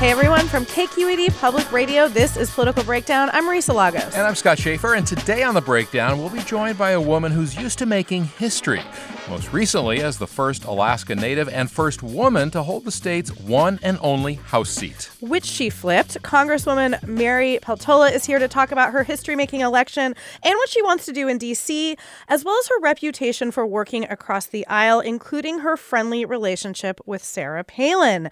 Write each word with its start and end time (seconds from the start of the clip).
Hey 0.00 0.12
everyone, 0.12 0.48
from 0.48 0.64
KQED 0.64 1.38
Public 1.40 1.70
Radio, 1.70 2.08
this 2.08 2.38
is 2.38 2.50
Political 2.50 2.84
Breakdown. 2.84 3.28
I'm 3.34 3.44
Marisa 3.44 3.74
Lagos. 3.74 4.14
And 4.14 4.26
I'm 4.26 4.34
Scott 4.34 4.58
Shafer, 4.58 4.94
and 4.94 5.06
today 5.06 5.42
on 5.42 5.52
The 5.52 5.60
Breakdown, 5.60 6.18
we'll 6.18 6.30
be 6.30 6.40
joined 6.40 6.78
by 6.78 6.92
a 6.92 7.00
woman 7.00 7.30
who's 7.32 7.54
used 7.54 7.78
to 7.80 7.86
making 7.86 8.24
history. 8.24 8.80
Most 9.28 9.52
recently, 9.52 10.00
as 10.00 10.16
the 10.16 10.26
first 10.26 10.64
Alaska 10.64 11.14
Native 11.14 11.50
and 11.50 11.70
first 11.70 12.02
woman 12.02 12.50
to 12.52 12.62
hold 12.62 12.86
the 12.86 12.90
state's 12.90 13.30
one 13.40 13.78
and 13.82 13.98
only 14.00 14.34
House 14.34 14.70
seat. 14.70 15.10
Which 15.20 15.44
she 15.44 15.68
flipped. 15.68 16.20
Congresswoman 16.22 17.06
Mary 17.06 17.58
Peltola 17.62 18.10
is 18.10 18.24
here 18.24 18.38
to 18.38 18.48
talk 18.48 18.72
about 18.72 18.92
her 18.92 19.04
history 19.04 19.36
making 19.36 19.60
election 19.60 20.14
and 20.42 20.54
what 20.56 20.68
she 20.70 20.82
wants 20.82 21.04
to 21.06 21.12
do 21.12 21.28
in 21.28 21.36
D.C., 21.36 21.96
as 22.26 22.42
well 22.42 22.58
as 22.58 22.68
her 22.68 22.80
reputation 22.80 23.50
for 23.50 23.66
working 23.66 24.04
across 24.04 24.46
the 24.46 24.66
aisle, 24.66 25.00
including 25.00 25.58
her 25.58 25.76
friendly 25.76 26.24
relationship 26.24 27.02
with 27.04 27.22
Sarah 27.22 27.62
Palin. 27.62 28.30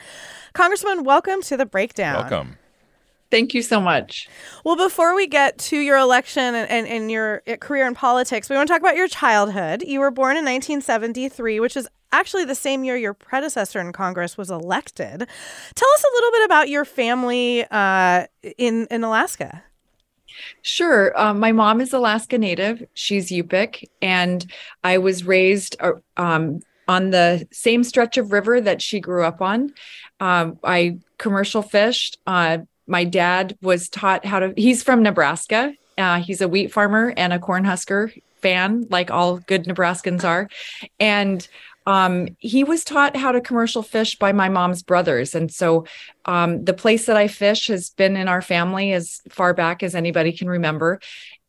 Congresswoman, 0.59 1.05
welcome 1.05 1.41
to 1.43 1.57
The 1.57 1.67
Breakdown. 1.67 2.17
Welcome. 2.17 2.59
Thank 3.31 3.55
you 3.55 3.63
so 3.63 3.81
much. 3.81 4.29
Well, 4.65 4.75
before 4.75 5.15
we 5.15 5.29
get 5.29 5.57
to 5.59 5.79
your 5.79 5.97
election 5.97 6.43
and, 6.43 6.69
and, 6.69 6.85
and, 6.89 7.13
your 7.13 7.45
uh, 7.47 7.55
career 7.59 7.87
in 7.87 7.95
politics, 7.95 8.51
we 8.51 8.57
want 8.57 8.67
to 8.67 8.75
talk 8.75 8.81
about 8.81 8.97
your 8.97 9.07
childhood. 9.07 9.85
You 9.87 10.01
were 10.01 10.11
born 10.11 10.33
in 10.33 10.45
1973, 10.45 11.61
which 11.61 11.77
is 11.77 11.87
actually 12.11 12.45
the 12.45 12.57
same 12.57 12.83
year 12.83 12.97
your 12.97 13.15
predecessor 13.15 13.79
in 13.79 13.93
Congress 13.93 14.37
was 14.37 14.51
elected. 14.51 15.29
Tell 15.77 15.89
us 15.95 16.05
a 16.05 16.15
little 16.15 16.31
bit 16.33 16.45
about 16.47 16.69
your 16.69 16.85
family 16.85 17.65
uh, 17.71 18.27
in, 18.57 18.89
in 18.91 19.05
Alaska. 19.05 19.63
Sure. 20.63 21.17
Um, 21.17 21.39
my 21.39 21.53
mom 21.53 21.81
is 21.81 21.93
Alaska 21.93 22.37
Native. 22.37 22.85
She's 22.95 23.31
Yupik. 23.31 23.85
And 24.03 24.45
I 24.83 24.99
was 24.99 25.23
raised 25.23 25.77
uh, 25.79 25.93
um, 26.17 26.63
on 26.89 27.11
the 27.11 27.47
same 27.53 27.85
stretch 27.85 28.17
of 28.17 28.33
river 28.33 28.61
that 28.61 28.83
she 28.83 28.99
grew 28.99 29.25
up 29.25 29.41
on. 29.41 29.73
Um, 30.19 30.59
I 30.65 30.99
commercial 31.19 31.63
fished. 31.63 32.19
Uh, 32.27 32.59
my 32.89 33.05
dad 33.05 33.57
was 33.61 33.89
taught 33.89 34.25
how 34.25 34.41
to 34.41 34.55
he's 34.57 34.83
from 34.83 35.03
nebraska 35.03 35.75
uh, 35.99 36.21
he's 36.21 36.41
a 36.41 36.49
wheat 36.49 36.73
farmer 36.73 37.13
and 37.17 37.33
a 37.33 37.39
cornhusker 37.39 38.11
fan 38.41 38.87
like 38.91 39.11
all 39.11 39.39
good 39.39 39.65
nebraskans 39.67 40.25
are 40.25 40.49
and 40.99 41.47
um, 41.87 42.29
he 42.39 42.65
was 42.65 42.85
taught 42.85 43.17
how 43.17 43.33
to 43.33 43.41
commercial 43.41 43.83
fish 43.83 44.19
by 44.19 44.31
my 44.31 44.51
mom's 44.51 44.83
brothers. 44.83 45.35
And 45.35 45.51
so 45.51 45.87
um, 46.27 46.63
the 46.67 46.75
place 46.75 47.07
that 47.07 47.17
I 47.17 47.29
fish 47.29 47.69
has 47.69 47.89
been 47.89 48.15
in 48.15 48.29
our 48.29 48.43
family 48.43 48.93
as 48.93 49.23
far 49.31 49.55
back 49.55 49.83
as 49.83 49.95
anybody 49.95 50.33
can 50.33 50.51
remember 50.51 51.01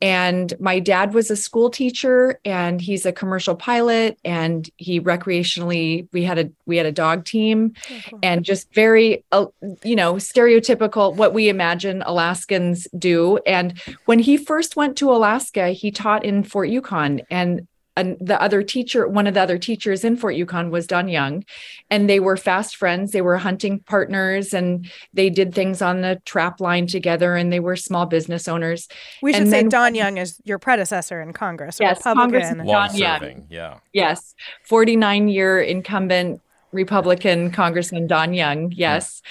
and 0.01 0.53
my 0.59 0.79
dad 0.79 1.13
was 1.13 1.29
a 1.29 1.35
school 1.35 1.69
teacher 1.69 2.39
and 2.45 2.79
he's 2.79 3.05
a 3.05 3.11
commercial 3.11 3.55
pilot 3.55 4.17
and 4.23 4.69
he 4.77 5.01
recreationally 5.01 6.07
we 6.13 6.23
had 6.23 6.39
a 6.39 6.49
we 6.65 6.77
had 6.77 6.85
a 6.85 6.91
dog 6.91 7.25
team 7.25 7.73
oh, 7.91 8.19
and 8.23 8.45
just 8.45 8.73
very 8.73 9.23
uh, 9.31 9.45
you 9.83 9.95
know 9.95 10.15
stereotypical 10.15 11.13
what 11.15 11.33
we 11.33 11.49
imagine 11.49 12.01
alaskans 12.05 12.87
do. 12.97 13.37
And 13.45 13.79
when 14.05 14.19
he 14.19 14.37
first 14.37 14.75
went 14.75 14.97
to 14.97 15.11
alaska 15.11 15.69
he 15.69 15.91
taught 15.91 16.23
in 16.23 16.43
fort 16.43 16.69
yukon 16.69 17.21
and 17.29 17.67
and 17.99 18.17
the 18.19 18.41
other 18.41 18.63
teacher, 18.63 19.07
one 19.07 19.27
of 19.27 19.33
the 19.33 19.41
other 19.41 19.57
teachers 19.57 20.03
in 20.03 20.17
Fort 20.17 20.35
Yukon 20.35 20.71
was 20.71 20.87
Don 20.87 21.07
Young, 21.07 21.43
and 21.89 22.09
they 22.09 22.19
were 22.19 22.37
fast 22.37 22.75
friends. 22.75 23.11
They 23.11 23.21
were 23.21 23.37
hunting 23.37 23.79
partners, 23.79 24.53
and 24.53 24.89
they 25.13 25.29
did 25.29 25.53
things 25.53 25.81
on 25.81 26.01
the 26.01 26.21
trap 26.25 26.59
line 26.59 26.87
together, 26.87 27.35
and 27.35 27.51
they 27.51 27.59
were 27.59 27.75
small 27.75 28.05
business 28.05 28.47
owners. 28.47 28.87
We 29.21 29.33
should 29.33 29.43
and 29.43 29.51
say 29.51 29.61
then, 29.61 29.69
Don 29.69 29.95
Young 29.95 30.17
is 30.17 30.41
your 30.43 30.59
predecessor 30.59 31.21
in 31.21 31.33
Congress, 31.33 31.77
yes, 31.79 31.97
Republican. 31.97 32.31
Congressman 32.31 32.67
Long 32.67 32.87
Don 32.87 32.97
Young. 32.97 33.19
serving, 33.19 33.47
yeah. 33.49 33.77
Yes, 33.93 34.35
forty-nine 34.63 35.27
year 35.27 35.61
incumbent 35.61 36.41
Republican 36.71 37.51
Congressman 37.51 38.07
Don 38.07 38.33
Young. 38.33 38.71
Yes. 38.71 39.21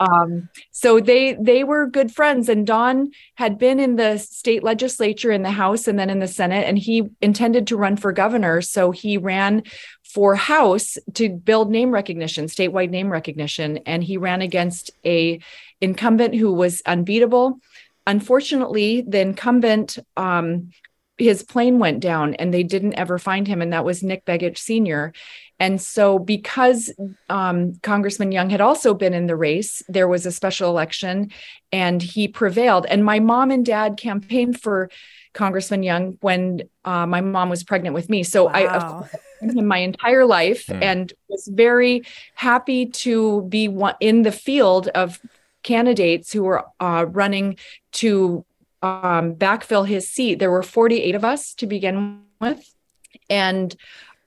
Um, 0.00 0.48
so 0.70 1.00
they 1.00 1.34
they 1.34 1.64
were 1.64 1.86
good 1.86 2.12
friends, 2.12 2.48
and 2.48 2.66
Don 2.66 3.10
had 3.34 3.58
been 3.58 3.80
in 3.80 3.96
the 3.96 4.18
state 4.18 4.62
legislature 4.62 5.30
in 5.30 5.42
the 5.42 5.50
House 5.50 5.88
and 5.88 5.98
then 5.98 6.10
in 6.10 6.20
the 6.20 6.28
Senate, 6.28 6.66
and 6.66 6.78
he 6.78 7.08
intended 7.20 7.66
to 7.68 7.76
run 7.76 7.96
for 7.96 8.12
governor. 8.12 8.60
So 8.60 8.90
he 8.92 9.18
ran 9.18 9.64
for 10.04 10.36
House 10.36 10.96
to 11.14 11.28
build 11.28 11.70
name 11.70 11.90
recognition, 11.90 12.46
statewide 12.46 12.90
name 12.90 13.10
recognition, 13.10 13.78
and 13.78 14.02
he 14.02 14.16
ran 14.16 14.40
against 14.40 14.90
a 15.04 15.40
incumbent 15.80 16.34
who 16.34 16.52
was 16.52 16.82
unbeatable. 16.86 17.58
Unfortunately, 18.06 19.02
the 19.02 19.20
incumbent 19.20 19.98
um, 20.16 20.70
his 21.18 21.42
plane 21.42 21.80
went 21.80 22.00
down 22.00 22.34
and 22.34 22.54
they 22.54 22.62
didn't 22.62 22.94
ever 22.94 23.18
find 23.18 23.46
him, 23.48 23.60
and 23.60 23.72
that 23.72 23.84
was 23.84 24.02
Nick 24.02 24.24
Begich 24.24 24.58
Sr. 24.58 25.12
And 25.60 25.80
so, 25.80 26.18
because 26.18 26.92
um, 27.28 27.74
Congressman 27.82 28.30
Young 28.30 28.50
had 28.50 28.60
also 28.60 28.94
been 28.94 29.12
in 29.12 29.26
the 29.26 29.36
race, 29.36 29.82
there 29.88 30.06
was 30.06 30.24
a 30.24 30.32
special 30.32 30.70
election 30.70 31.30
and 31.72 32.00
he 32.00 32.28
prevailed. 32.28 32.86
And 32.86 33.04
my 33.04 33.18
mom 33.18 33.50
and 33.50 33.66
dad 33.66 33.96
campaigned 33.96 34.60
for 34.60 34.88
Congressman 35.32 35.82
Young 35.82 36.16
when 36.20 36.62
uh, 36.84 37.06
my 37.06 37.20
mom 37.20 37.48
was 37.48 37.64
pregnant 37.64 37.94
with 37.94 38.08
me. 38.08 38.22
So, 38.22 38.44
wow. 38.44 38.52
I 39.10 39.18
him 39.40 39.66
my 39.66 39.78
entire 39.78 40.24
life 40.24 40.66
mm. 40.66 40.82
and 40.82 41.12
was 41.28 41.48
very 41.52 42.02
happy 42.34 42.86
to 42.86 43.42
be 43.42 43.68
one, 43.68 43.94
in 44.00 44.22
the 44.22 44.32
field 44.32 44.88
of 44.88 45.20
candidates 45.62 46.32
who 46.32 46.44
were 46.44 46.64
uh, 46.80 47.06
running 47.08 47.56
to 47.92 48.44
um, 48.82 49.34
backfill 49.34 49.86
his 49.86 50.08
seat. 50.08 50.38
There 50.38 50.50
were 50.50 50.62
48 50.62 51.14
of 51.14 51.24
us 51.24 51.54
to 51.54 51.66
begin 51.66 52.22
with. 52.40 52.74
And 53.28 53.74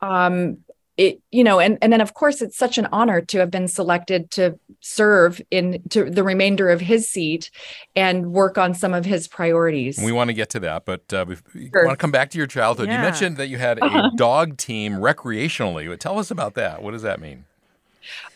um, 0.02 0.58
it 0.98 1.22
you 1.32 1.44
know 1.44 1.60
and 1.60 1.78
and 1.82 1.94
then 1.94 2.02
of 2.02 2.14
course 2.14 2.42
it's 2.42 2.58
such 2.58 2.78
an 2.78 2.88
honor 2.92 3.22
to 3.22 3.40
have 3.40 3.50
been 3.50 3.68
selected 3.68 4.30
to 4.32 4.58
serve 4.82 5.42
in 5.50 5.82
to 5.90 6.10
the 6.10 6.24
remainder 6.24 6.70
of 6.70 6.82
his 6.82 7.10
seat 7.10 7.50
and 7.96 8.34
work 8.34 8.58
on 8.58 8.74
some 8.74 8.94
of 8.94 9.06
his 9.06 9.28
priorities 9.28 9.98
we 10.04 10.12
want 10.12 10.30
to 10.30 10.34
get 10.34 10.50
to 10.50 10.60
that 10.60 10.86
but 10.86 11.02
uh, 11.14 11.26
we 11.28 11.36
sure. 11.70 11.86
want 11.86 11.98
to 11.98 12.02
come 12.02 12.12
back 12.12 12.30
to 12.30 12.38
your 12.38 12.48
childhood 12.48 12.88
yeah. 12.88 12.98
you 12.98 13.02
mentioned 13.02 13.38
that 13.38 13.48
you 13.48 13.58
had 13.58 13.80
a 13.82 14.12
dog 14.16 14.58
team 14.58 14.94
recreationally 14.94 15.98
tell 15.98 16.20
us 16.20 16.30
about 16.30 16.56
that 16.56 16.84
what 16.84 16.92
does 16.92 17.04
that 17.04 17.22
mean 17.22 17.46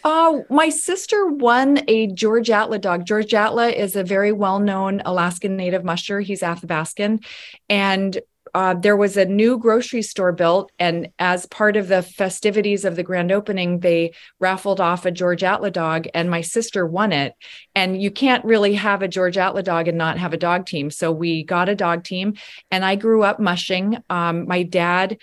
uh, 0.04 0.42
my 0.50 0.70
sister 0.70 1.26
won 1.26 1.80
a 1.88 2.06
George 2.08 2.50
Attla 2.50 2.80
dog. 2.80 3.06
George 3.06 3.32
Attla 3.32 3.74
is 3.74 3.96
a 3.96 4.04
very 4.04 4.32
well 4.32 4.60
known 4.60 5.02
Alaskan 5.06 5.58
native 5.58 5.84
musher. 5.84 6.20
He's 6.20 6.42
Athabascan. 6.42 7.26
And 7.68 8.20
uh, 8.56 8.74
there 8.74 8.96
was 8.96 9.18
a 9.18 9.26
new 9.26 9.58
grocery 9.58 10.02
store 10.02 10.32
built, 10.32 10.72
and 10.80 11.10
as 11.20 11.46
part 11.46 11.76
of 11.76 11.90
the 11.90 12.02
festivities 12.02 12.86
of 12.86 12.96
the 12.96 13.04
grand 13.04 13.30
opening, 13.30 13.82
they 13.82 14.14
raffled 14.40 14.80
off 14.80 15.06
a 15.06 15.12
George 15.12 15.42
Attla 15.42 15.74
dog, 15.74 16.08
and 16.14 16.30
my 16.30 16.40
sister 16.40 16.88
won 16.88 17.12
it. 17.12 17.34
And 17.76 18.02
you 18.02 18.10
can't 18.10 18.46
really 18.46 18.76
have 18.76 19.02
a 19.02 19.10
George 19.10 19.36
Attla 19.36 19.62
dog 19.62 19.90
and 19.90 19.98
not 19.98 20.18
have 20.20 20.32
a 20.32 20.38
dog 20.38 20.66
team. 20.66 20.90
So 20.90 21.12
we 21.12 21.44
got 21.44 21.68
a 21.68 21.76
dog 21.76 22.06
team, 22.06 22.36
and 22.72 22.86
I 22.86 22.96
grew 22.96 23.24
up 23.24 23.42
mushing. 23.42 23.98
Um, 24.10 24.48
my 24.48 24.64
dad, 24.64 25.18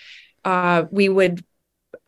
uh, 0.44 0.84
we 0.90 1.08
would 1.08 1.42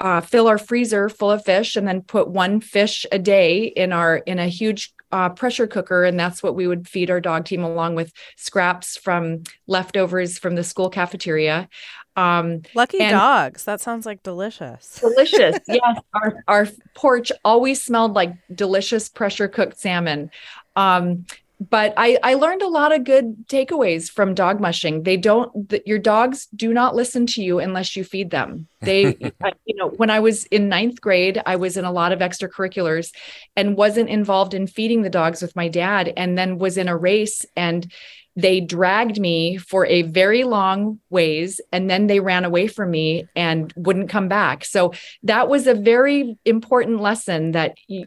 uh, 0.01 0.21
fill 0.21 0.47
our 0.47 0.59
freezer 0.59 1.09
full 1.09 1.31
of 1.31 1.43
fish 1.43 1.77
and 1.77 1.89
then 1.89 2.03
put 2.03 2.29
one 2.29 2.61
fish 2.61 3.07
a 3.11 3.19
day 3.19 3.65
in 3.65 3.95
our 3.95 4.19
in 4.19 4.39
a 4.39 4.47
huge 4.47 4.94
uh, 5.15 5.29
pressure 5.29 5.69
cooker, 5.69 6.03
and 6.03 6.19
that's 6.19 6.43
what 6.43 6.57
we 6.57 6.67
would 6.67 6.89
feed 6.89 7.09
our 7.09 7.21
dog 7.21 7.45
team 7.45 7.63
along 7.63 7.95
with 7.95 8.13
scraps 8.37 8.97
from 8.97 9.45
leftovers 9.69 10.39
from 10.39 10.57
the 10.57 10.65
school 10.65 10.91
cafeteria. 10.91 11.69
Um, 12.17 12.63
Lucky 12.75 12.99
dogs. 12.99 13.63
That 13.63 13.81
sounds 13.81 14.07
like 14.07 14.25
delicious. 14.25 14.99
Delicious. 15.01 15.61
yes. 15.69 16.01
Our, 16.15 16.43
our 16.49 16.69
porch 16.97 17.31
always 17.45 17.81
smelled 17.81 18.15
like 18.15 18.35
delicious 18.53 19.09
pressure 19.09 19.47
cooked 19.47 19.79
salmon. 19.79 20.33
Um, 20.75 21.27
but 21.71 21.95
I, 21.97 22.19
I 22.23 22.35
learned 22.35 22.63
a 22.63 22.69
lot 22.69 22.95
of 22.95 23.05
good 23.05 23.47
takeaways 23.49 24.11
from 24.11 24.35
dog 24.35 24.61
mushing. 24.61 25.03
They 25.03 25.17
don't, 25.17 25.69
the, 25.69 25.83
your 25.87 25.99
dogs 25.99 26.47
do 26.55 26.73
not 26.73 26.95
listen 26.95 27.27
to 27.27 27.43
you 27.43 27.59
unless 27.59 27.97
you 27.97 28.05
feed 28.05 28.31
them. 28.31 28.69
They, 28.81 29.17
you 29.65 29.77
know, 29.77 29.89
when 29.91 30.11
I 30.11 30.21
was 30.21 30.45
in 30.47 30.69
ninth 30.69 31.01
grade, 31.01 31.41
I 31.47 31.57
was 31.57 31.77
in 31.77 31.85
a 31.85 31.93
lot 31.93 32.13
of 32.13 32.21
extracurriculars 32.21 33.13
and 33.57 33.77
wasn't 33.77 34.11
involved 34.11 34.55
in 34.55 34.67
feeding 34.67 35.03
the 35.03 35.11
dogs 35.11 35.41
with 35.41 35.57
my 35.57 35.69
dad, 35.69 36.13
and 36.17 36.37
then 36.37 36.59
was 36.59 36.77
in 36.77 36.89
a 36.89 36.97
race 36.97 37.47
and 37.57 37.91
they 38.37 38.61
dragged 38.61 39.21
me 39.21 39.57
for 39.57 39.87
a 39.87 40.03
very 40.03 40.43
long 40.43 40.99
ways 41.09 41.61
and 41.71 41.89
then 41.89 42.09
they 42.09 42.19
ran 42.19 42.45
away 42.45 42.67
from 42.67 42.91
me 42.91 43.29
and 43.37 43.73
wouldn't 43.77 44.09
come 44.09 44.29
back 44.29 44.65
so 44.65 44.93
that 45.23 45.49
was 45.49 45.67
a 45.67 45.75
very 45.75 46.37
important 46.45 47.01
lesson 47.01 47.53
that 47.53 47.77
you, 47.87 48.07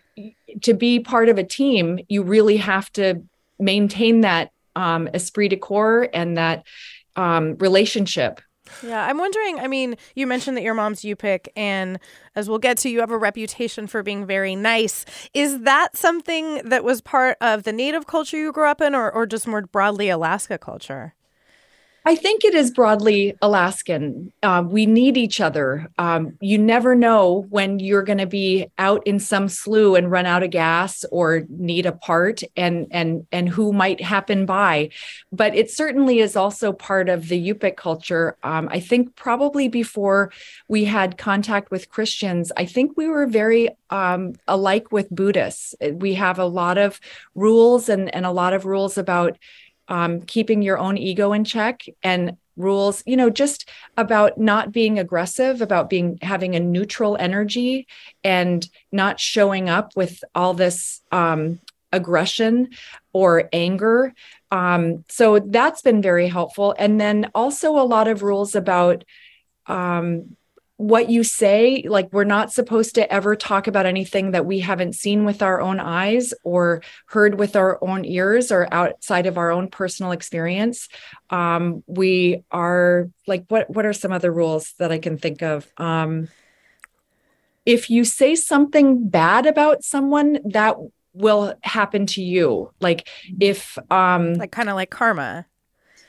to 0.62 0.74
be 0.74 1.00
part 1.00 1.30
of 1.30 1.38
a 1.38 1.44
team 1.44 2.00
you 2.10 2.24
really 2.24 2.58
have 2.58 2.92
to 2.92 3.24
maintain 3.60 4.22
that 4.22 4.52
um, 4.76 5.10
esprit 5.14 5.50
de 5.50 5.58
corps 5.58 6.10
and 6.14 6.38
that 6.38 6.66
um, 7.16 7.56
relationship. 7.58 8.42
Yeah, 8.84 9.06
I'm 9.06 9.18
wondering. 9.18 9.60
I 9.60 9.68
mean, 9.68 9.96
you 10.16 10.28
mentioned 10.28 10.58
that 10.58 10.64
your 10.64 10.74
mom's 10.74 11.02
Yupik, 11.02 11.48
and 11.56 12.00
as 12.36 12.50
we'll 12.50 12.60
get 12.60 12.78
to, 12.80 12.90
you 12.90 13.00
have 13.00 13.12
a 13.12 13.18
reputation 13.18 13.88
for 13.88 14.04
being 14.04 14.26
very 14.26 14.56
nice. 14.56 15.06
Is 15.34 15.62
that 15.62 15.96
something 15.96 16.62
that 16.66 16.84
was 16.84 17.02
part 17.02 17.38
of 17.42 17.64
the 17.64 17.72
native 17.72 18.08
culture 18.08 18.38
you 18.38 18.52
grew 18.52 18.68
up 18.68 18.82
in, 18.82 18.94
or, 18.94 19.12
or 19.12 19.26
just 19.26 19.48
more 19.48 19.62
broadly 19.62 20.10
Alaska 20.10 20.58
culture? 20.58 21.16
I 22.08 22.16
think 22.16 22.46
it 22.46 22.56
is 22.56 22.72
broadly 22.72 23.36
Alaskan. 23.42 24.32
Uh, 24.42 24.64
we 24.66 24.86
need 24.86 25.18
each 25.18 25.42
other. 25.42 25.90
Um, 25.98 26.38
you 26.40 26.58
never 26.58 26.96
know 26.96 27.46
when 27.50 27.80
you're 27.80 28.02
going 28.02 28.20
to 28.20 28.26
be 28.26 28.68
out 28.78 29.06
in 29.06 29.20
some 29.20 29.50
slough 29.50 29.98
and 29.98 30.10
run 30.10 30.26
out 30.26 30.42
of 30.42 30.50
gas 30.50 31.04
or 31.12 31.44
need 31.50 31.86
a 31.86 31.92
part, 31.92 32.44
and 32.56 32.88
and 32.92 33.28
and 33.34 33.50
who 33.50 33.74
might 33.74 34.00
happen 34.00 34.46
by. 34.46 34.92
But 35.34 35.54
it 35.54 35.70
certainly 35.70 36.20
is 36.20 36.38
also 36.38 36.72
part 36.72 37.10
of 37.10 37.28
the 37.28 37.46
Yupik 37.46 37.76
culture. 37.76 38.38
Um, 38.42 38.70
I 38.72 38.80
think 38.80 39.18
probably 39.18 39.68
before 39.68 40.32
we 40.70 40.86
had 40.86 41.18
contact 41.18 41.72
with 41.72 41.90
Christians, 41.90 42.54
I 42.56 42.64
think 42.64 42.96
we 42.96 43.10
were 43.10 43.28
very 43.28 43.68
um, 43.90 44.36
alike 44.48 44.94
with 44.94 45.10
Buddhists. 45.10 45.76
We 45.92 46.14
have 46.14 46.40
a 46.40 46.46
lot 46.46 46.78
of 46.78 47.02
rules 47.36 47.90
and 47.90 48.16
and 48.16 48.26
a 48.26 48.32
lot 48.32 48.54
of 48.54 48.64
rules 48.64 48.98
about 48.98 49.38
um, 49.88 50.22
keeping 50.22 50.62
your 50.62 50.78
own 50.78 50.98
ego 50.98 51.34
in 51.34 51.44
check 51.44 51.84
and 52.04 52.38
rules 52.56 53.04
you 53.06 53.16
know 53.16 53.30
just 53.30 53.70
about 53.98 54.40
not 54.40 54.72
being 54.72 54.98
aggressive 54.98 55.62
about 55.62 55.90
being 55.90 56.18
having 56.22 56.56
a 56.56 56.60
neutral 56.60 57.16
energy 57.20 57.86
and 58.24 58.68
not 58.92 59.20
showing 59.20 59.70
up 59.70 59.96
with 59.96 60.24
all 60.34 60.56
this 60.56 61.02
um, 61.12 61.60
aggression 61.92 62.70
or 63.14 63.50
anger. 63.52 64.14
Um, 64.52 65.04
so 65.10 65.40
that's 65.40 65.82
been 65.82 66.02
very 66.02 66.28
helpful. 66.28 66.76
And 66.78 67.00
then 67.00 67.30
also 67.36 67.72
a 67.78 67.84
lot 67.84 68.08
of 68.08 68.24
rules 68.24 68.56
about 68.56 69.04
um, 69.66 70.37
what 70.78 71.10
you 71.10 71.24
say 71.24 71.84
like 71.88 72.08
we're 72.14 72.24
not 72.24 72.54
supposed 72.54 72.96
to 72.96 73.12
ever 73.12 73.36
talk 73.36 73.68
about 73.68 73.88
anything 73.88 74.32
that 74.32 74.46
we 74.46 74.60
haven't 74.60 74.94
seen 74.94 75.26
with 75.26 75.42
our 75.42 75.60
own 75.60 75.80
eyes 75.80 76.36
or 76.44 76.84
heard 77.08 77.40
with 77.40 77.56
our 77.56 77.84
own 77.84 78.06
ears 78.06 78.52
or 78.52 78.72
outside 78.72 79.26
of 79.26 79.38
our 79.38 79.52
own 79.52 79.68
personal 79.70 80.12
experience. 80.12 80.88
Um, 81.32 81.84
we 81.88 82.44
are 82.52 83.10
like 83.26 83.46
what 83.50 83.70
what 83.70 83.86
are 83.86 83.94
some 83.94 84.14
other 84.14 84.32
rules 84.32 84.74
that 84.78 84.92
i 84.92 85.00
can 85.00 85.18
think 85.18 85.42
of? 85.42 85.68
Um, 85.78 86.30
if 87.66 87.90
you 87.90 88.06
say 88.06 88.36
something 88.36 89.10
bad 89.10 89.46
about 89.46 89.84
someone 89.84 90.40
that 90.46 90.78
will 91.18 91.56
happen 91.64 92.06
to 92.06 92.22
you. 92.22 92.72
Like 92.80 93.10
if 93.40 93.78
um 93.90 94.36
like 94.36 94.52
kind 94.52 94.70
of 94.70 94.76
like 94.76 94.90
karma 94.90 95.46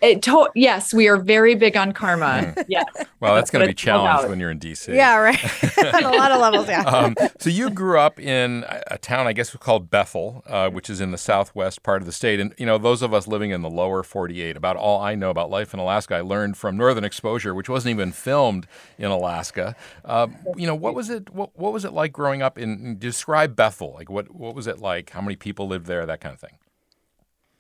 it 0.01 0.23
to- 0.23 0.51
yes, 0.55 0.95
we 0.95 1.09
are 1.09 1.17
very 1.17 1.55
big 1.55 1.77
on 1.77 1.93
karma. 1.93 2.53
Hmm. 2.53 2.61
yes. 2.69 2.87
Well, 3.21 3.35
that's 3.35 3.51
going 3.51 3.63
to 3.63 3.69
be 3.69 3.75
challenged 3.75 4.29
when 4.29 4.39
you're 4.39 4.51
in 4.51 4.61
DC. 4.61 4.95
Yeah, 4.95 5.17
right. 5.17 5.39
on 5.95 6.05
a 6.05 6.17
lot 6.17 6.31
of 6.31 6.41
levels, 6.41 6.69
yeah. 6.69 6.83
Um, 6.83 7.17
so 7.39 7.51
you 7.51 7.71
grew 7.71 7.99
up 7.99 8.21
in 8.21 8.65
a 8.89 8.99
town, 8.99 9.27
I 9.27 9.33
guess, 9.33 9.55
called 9.57 9.91
Bethel, 9.91 10.43
uh, 10.47 10.71
which 10.71 10.89
is 10.89 11.01
in 11.01 11.11
the 11.11 11.19
southwest 11.19 11.83
part 11.83 12.03
of 12.03 12.07
the 12.07 12.13
state. 12.13 12.41
And 12.41 12.55
you 12.59 12.67
know, 12.67 12.79
those 12.79 13.03
of 13.03 13.13
us 13.13 13.27
living 13.27 13.51
in 13.51 13.63
the 13.63 13.71
lower 13.71 14.03
48, 14.03 14.57
about 14.57 14.77
all 14.77 15.01
I 15.01 15.15
know 15.15 15.31
about 15.31 15.51
life 15.51 15.75
in 15.75 15.81
Alaska, 15.81 16.17
I 16.17 16.21
learned 16.21 16.57
from 16.57 16.77
Northern 16.77 17.05
Exposure, 17.05 17.55
which 17.55 17.69
wasn't 17.69 17.95
even 17.95 18.13
filmed 18.13 18.67
in 18.99 19.11
Alaska. 19.11 19.75
Uh, 20.05 20.29
you 20.57 20.67
know, 20.67 20.75
what 20.75 20.95
was 20.95 21.11
it? 21.11 21.31
What, 21.31 21.51
what 21.59 21.73
was 21.73 21.85
it 21.85 21.93
like 21.93 22.13
growing 22.13 22.43
up 22.43 22.59
in? 22.59 22.99
Describe 22.99 23.57
Bethel. 23.57 23.95
Like, 23.95 24.11
what 24.11 24.35
what 24.35 24.55
was 24.55 24.67
it 24.67 24.79
like? 24.79 25.11
How 25.11 25.21
many 25.21 25.37
people 25.37 25.67
lived 25.67 25.87
there? 25.87 26.07
That 26.07 26.21
kind 26.21 26.33
of 26.33 26.41
thing. 26.41 26.59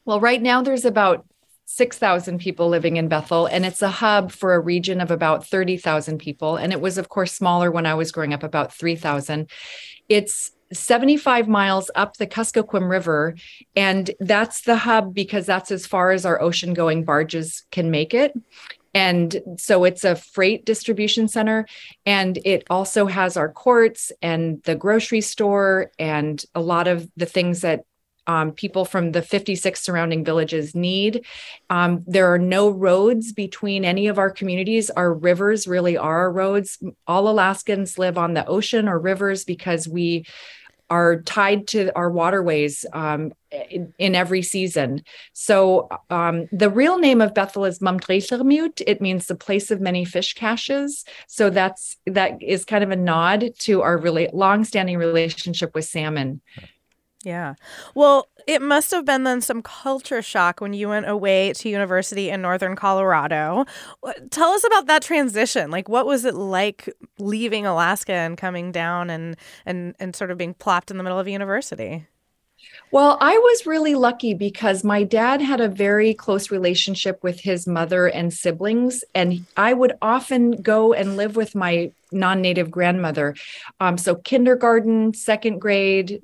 Well, 0.04 0.20
right 0.20 0.40
now 0.40 0.62
there's 0.62 0.86
about 0.86 1.26
6,000 1.70 2.38
people 2.38 2.70
living 2.70 2.96
in 2.96 3.08
Bethel, 3.08 3.44
and 3.44 3.66
it's 3.66 3.82
a 3.82 3.90
hub 3.90 4.32
for 4.32 4.54
a 4.54 4.58
region 4.58 5.02
of 5.02 5.10
about 5.10 5.46
30,000 5.46 6.18
people. 6.18 6.56
And 6.56 6.72
it 6.72 6.80
was, 6.80 6.96
of 6.96 7.10
course, 7.10 7.32
smaller 7.32 7.70
when 7.70 7.84
I 7.84 7.92
was 7.92 8.10
growing 8.10 8.32
up, 8.32 8.42
about 8.42 8.72
3,000. 8.72 9.50
It's 10.08 10.50
75 10.72 11.46
miles 11.46 11.90
up 11.94 12.16
the 12.16 12.26
Kuskokwim 12.26 12.88
River, 12.88 13.36
and 13.76 14.10
that's 14.18 14.62
the 14.62 14.76
hub 14.76 15.12
because 15.12 15.44
that's 15.44 15.70
as 15.70 15.86
far 15.86 16.10
as 16.10 16.24
our 16.24 16.40
ocean 16.40 16.72
going 16.72 17.04
barges 17.04 17.66
can 17.70 17.90
make 17.90 18.14
it. 18.14 18.32
And 18.94 19.38
so 19.58 19.84
it's 19.84 20.04
a 20.04 20.16
freight 20.16 20.64
distribution 20.64 21.28
center. 21.28 21.66
And 22.06 22.38
it 22.46 22.64
also 22.70 23.04
has 23.06 23.36
our 23.36 23.52
courts 23.52 24.10
and 24.22 24.62
the 24.64 24.74
grocery 24.74 25.20
store 25.20 25.92
and 25.98 26.42
a 26.54 26.62
lot 26.62 26.88
of 26.88 27.06
the 27.14 27.26
things 27.26 27.60
that 27.60 27.84
um, 28.28 28.52
people 28.52 28.84
from 28.84 29.12
the 29.12 29.22
56 29.22 29.80
surrounding 29.80 30.24
villages 30.24 30.74
need. 30.74 31.24
Um, 31.70 32.04
there 32.06 32.32
are 32.32 32.38
no 32.38 32.68
roads 32.68 33.32
between 33.32 33.84
any 33.84 34.06
of 34.06 34.18
our 34.18 34.30
communities. 34.30 34.90
Our 34.90 35.12
rivers 35.12 35.66
really 35.66 35.96
are 35.96 36.18
our 36.18 36.30
roads. 36.30 36.78
All 37.06 37.28
Alaskans 37.28 37.98
live 37.98 38.18
on 38.18 38.34
the 38.34 38.46
ocean 38.46 38.86
or 38.86 38.98
rivers 38.98 39.44
because 39.44 39.88
we 39.88 40.26
are 40.90 41.20
tied 41.22 41.66
to 41.68 41.94
our 41.96 42.10
waterways 42.10 42.86
um, 42.94 43.32
in, 43.50 43.92
in, 43.98 44.14
every 44.14 44.40
season. 44.40 45.02
So 45.34 45.88
um, 46.08 46.46
the 46.50 46.70
real 46.70 46.98
name 46.98 47.20
of 47.20 47.34
Bethel 47.34 47.66
is 47.66 47.80
Mamtreitermut. 47.80 48.82
It 48.86 49.00
means 49.02 49.26
the 49.26 49.34
place 49.34 49.70
of 49.70 49.82
many 49.82 50.06
fish 50.06 50.32
caches. 50.32 51.04
So 51.26 51.50
that's 51.50 51.98
that 52.06 52.42
is 52.42 52.64
kind 52.64 52.82
of 52.82 52.90
a 52.90 52.96
nod 52.96 53.50
to 53.60 53.82
our 53.82 53.98
really 53.98 54.30
long-standing 54.32 54.96
relationship 54.96 55.74
with 55.74 55.84
salmon. 55.84 56.40
Yeah. 57.24 57.54
Well, 57.96 58.28
it 58.46 58.62
must 58.62 58.92
have 58.92 59.04
been 59.04 59.24
then 59.24 59.40
some 59.40 59.60
culture 59.60 60.22
shock 60.22 60.60
when 60.60 60.72
you 60.72 60.88
went 60.88 61.08
away 61.08 61.52
to 61.54 61.68
university 61.68 62.30
in 62.30 62.40
northern 62.42 62.76
Colorado. 62.76 63.64
Tell 64.30 64.50
us 64.50 64.64
about 64.64 64.86
that 64.86 65.02
transition. 65.02 65.70
Like 65.70 65.88
what 65.88 66.06
was 66.06 66.24
it 66.24 66.34
like 66.34 66.88
leaving 67.18 67.66
Alaska 67.66 68.12
and 68.12 68.38
coming 68.38 68.70
down 68.70 69.10
and 69.10 69.36
and 69.66 69.96
and 69.98 70.14
sort 70.14 70.30
of 70.30 70.38
being 70.38 70.54
plopped 70.54 70.90
in 70.92 70.96
the 70.96 71.02
middle 71.02 71.18
of 71.18 71.26
university? 71.26 72.06
Well, 72.90 73.18
I 73.20 73.36
was 73.36 73.66
really 73.66 73.94
lucky 73.94 74.34
because 74.34 74.82
my 74.82 75.02
dad 75.04 75.40
had 75.42 75.60
a 75.60 75.68
very 75.68 76.14
close 76.14 76.50
relationship 76.50 77.22
with 77.22 77.40
his 77.40 77.66
mother 77.66 78.06
and 78.06 78.32
siblings, 78.32 79.04
and 79.14 79.44
I 79.56 79.74
would 79.74 79.92
often 80.00 80.52
go 80.52 80.92
and 80.94 81.16
live 81.16 81.36
with 81.36 81.54
my 81.54 81.92
non 82.12 82.40
native 82.40 82.70
grandmother. 82.70 83.34
Um, 83.80 83.98
so, 83.98 84.14
kindergarten, 84.16 85.12
second 85.14 85.58
grade, 85.60 86.22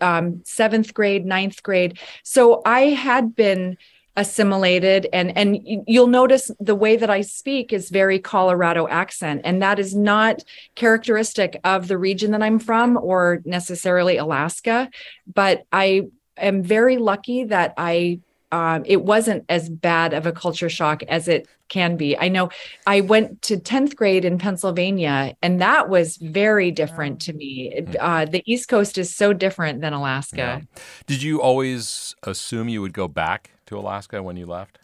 um, 0.00 0.42
seventh 0.44 0.94
grade, 0.94 1.24
ninth 1.26 1.62
grade. 1.62 1.98
So 2.22 2.62
I 2.64 2.86
had 2.90 3.34
been 3.34 3.76
assimilated 4.16 5.08
and 5.12 5.36
and 5.36 5.58
you'll 5.88 6.06
notice 6.06 6.50
the 6.60 6.74
way 6.74 6.96
that 6.96 7.10
I 7.10 7.20
speak 7.20 7.72
is 7.72 7.90
very 7.90 8.20
Colorado 8.20 8.86
accent 8.86 9.40
and 9.44 9.60
that 9.60 9.80
is 9.80 9.94
not 9.94 10.44
characteristic 10.76 11.58
of 11.64 11.88
the 11.88 11.98
region 11.98 12.30
that 12.30 12.42
I'm 12.42 12.60
from 12.60 12.96
or 12.96 13.42
necessarily 13.44 14.16
Alaska 14.16 14.88
but 15.26 15.66
I 15.72 16.02
am 16.36 16.62
very 16.62 16.96
lucky 16.96 17.44
that 17.44 17.74
I 17.76 18.20
um, 18.54 18.84
it 18.86 19.02
wasn't 19.02 19.44
as 19.48 19.68
bad 19.68 20.14
of 20.14 20.26
a 20.26 20.32
culture 20.32 20.68
shock 20.68 21.02
as 21.08 21.26
it 21.26 21.48
can 21.68 21.96
be. 21.96 22.16
I 22.16 22.28
know 22.28 22.50
I 22.86 23.00
went 23.00 23.42
to 23.42 23.56
10th 23.56 23.96
grade 23.96 24.24
in 24.24 24.38
Pennsylvania, 24.38 25.34
and 25.42 25.60
that 25.60 25.88
was 25.88 26.18
very 26.18 26.70
different 26.70 27.20
to 27.22 27.32
me. 27.32 27.72
Hmm. 27.76 27.92
Uh, 27.98 28.24
the 28.26 28.44
East 28.46 28.68
Coast 28.68 28.96
is 28.96 29.12
so 29.12 29.32
different 29.32 29.80
than 29.80 29.92
Alaska. 29.92 30.36
Yeah. 30.36 30.60
Did 31.08 31.20
you 31.20 31.42
always 31.42 32.14
assume 32.22 32.68
you 32.68 32.80
would 32.80 32.92
go 32.92 33.08
back 33.08 33.50
to 33.66 33.76
Alaska 33.76 34.22
when 34.22 34.36
you 34.36 34.46
left? 34.46 34.78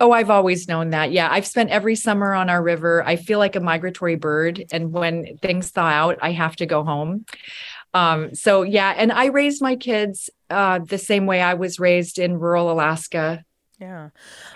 Oh, 0.00 0.12
I've 0.12 0.30
always 0.30 0.66
known 0.66 0.90
that. 0.90 1.12
Yeah, 1.12 1.28
I've 1.30 1.46
spent 1.46 1.68
every 1.68 1.96
summer 1.96 2.32
on 2.32 2.48
our 2.48 2.62
river. 2.62 3.02
I 3.04 3.16
feel 3.16 3.38
like 3.38 3.56
a 3.56 3.60
migratory 3.60 4.16
bird, 4.16 4.64
and 4.72 4.92
when 4.92 5.36
things 5.42 5.70
thaw 5.70 5.86
out, 5.86 6.18
I 6.22 6.32
have 6.32 6.56
to 6.56 6.66
go 6.66 6.82
home. 6.82 7.26
Um, 7.96 8.34
so 8.34 8.62
yeah, 8.62 8.92
and 8.94 9.10
I 9.10 9.26
raised 9.26 9.62
my 9.62 9.74
kids 9.74 10.28
uh, 10.50 10.80
the 10.80 10.98
same 10.98 11.24
way 11.24 11.40
I 11.40 11.54
was 11.54 11.80
raised 11.80 12.18
in 12.18 12.38
rural 12.38 12.70
Alaska. 12.70 13.42
Yeah. 13.80 14.10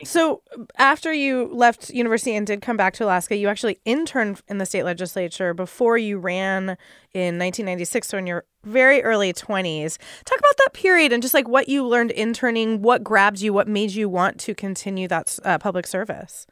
So 0.04 0.42
after 0.76 1.12
you 1.12 1.48
left 1.52 1.88
university 1.88 2.34
and 2.34 2.46
did 2.46 2.60
come 2.60 2.76
back 2.76 2.92
to 2.94 3.04
Alaska, 3.04 3.36
you 3.36 3.48
actually 3.48 3.78
interned 3.86 4.42
in 4.48 4.58
the 4.58 4.66
state 4.66 4.84
legislature 4.84 5.54
before 5.54 5.96
you 5.96 6.18
ran 6.18 6.76
in 7.14 7.38
1996, 7.38 8.08
so 8.08 8.18
in 8.18 8.26
your 8.26 8.44
very 8.64 9.02
early 9.02 9.32
20s. 9.32 9.98
Talk 10.24 10.38
about 10.38 10.56
that 10.58 10.72
period 10.74 11.12
and 11.12 11.22
just 11.22 11.34
like 11.34 11.48
what 11.48 11.68
you 11.68 11.86
learned 11.86 12.10
interning, 12.10 12.82
what 12.82 13.02
grabbed 13.02 13.40
you, 13.40 13.54
what 13.54 13.68
made 13.68 13.92
you 13.92 14.08
want 14.08 14.38
to 14.40 14.54
continue 14.54 15.08
that 15.08 15.38
uh, 15.44 15.56
public 15.58 15.86
service. 15.86 16.46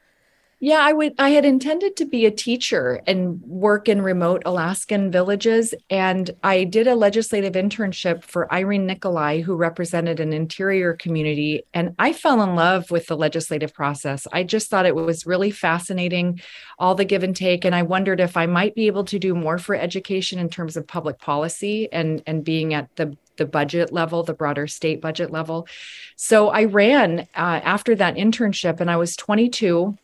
Yeah, 0.61 0.79
I 0.81 0.93
would 0.93 1.15
I 1.21 1.31
had 1.31 1.45
intended 1.45 1.95
to 1.97 2.05
be 2.05 2.27
a 2.27 2.33
teacher 2.33 3.01
and 3.07 3.41
work 3.43 3.89
in 3.89 4.03
remote 4.03 4.43
Alaskan 4.45 5.13
villages 5.13 5.73
and 5.89 6.29
I 6.43 6.65
did 6.65 6.89
a 6.89 6.97
legislative 6.97 7.53
internship 7.53 8.25
for 8.25 8.53
Irene 8.53 8.85
Nicholia 8.85 9.43
who 9.43 9.55
represented 9.55 10.19
an 10.19 10.33
interior 10.33 10.95
community 10.95 11.63
and 11.75 11.95
I 12.01 12.13
fell 12.13 12.43
in 12.43 12.57
love 12.57 12.91
with 12.91 13.07
the 13.07 13.17
legislative 13.17 13.73
process. 13.73 14.27
I 14.33 14.43
just 14.43 14.69
thought 14.69 14.85
it 14.85 14.97
was 14.97 15.27
really 15.27 15.53
fascinating 15.53 16.41
all 16.77 16.97
the 16.97 17.05
give 17.05 17.23
and 17.23 17.37
take 17.37 17.65
and 17.65 17.73
I 17.73 17.83
wondered 17.83 18.19
if 18.19 18.37
I 18.37 18.47
might 18.47 18.75
be 18.75 18.89
able 18.89 19.05
to 19.05 19.19
do 19.21 19.37
more 19.37 19.59
for 19.59 19.77
education 19.77 20.41
in 20.41 20.49
terms 20.49 20.77
of 20.77 20.89
public 20.89 21.21
policy 21.21 21.89
and 21.93 22.21
and 22.27 22.43
being 22.43 22.75
at 22.75 22.97
the 22.97 23.17
the 23.37 23.47
budget 23.47 23.93
level, 23.93 24.25
the 24.25 24.35
broader 24.35 24.67
state 24.67 25.01
budget 25.01 25.31
level. 25.31 25.69
So 26.17 26.49
I 26.49 26.65
ran 26.65 27.21
uh, 27.37 27.61
after 27.63 27.95
that 27.95 28.17
internship 28.17 28.81
and 28.81 28.91
I 28.91 28.97
was 28.97 29.15
22 29.15 29.97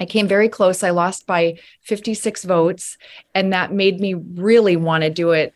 I 0.00 0.06
came 0.06 0.28
very 0.28 0.48
close. 0.48 0.82
I 0.82 0.90
lost 0.90 1.26
by 1.26 1.58
56 1.82 2.44
votes, 2.44 2.98
and 3.34 3.52
that 3.52 3.72
made 3.72 4.00
me 4.00 4.14
really 4.14 4.76
want 4.76 5.04
to 5.04 5.10
do 5.10 5.30
it. 5.30 5.54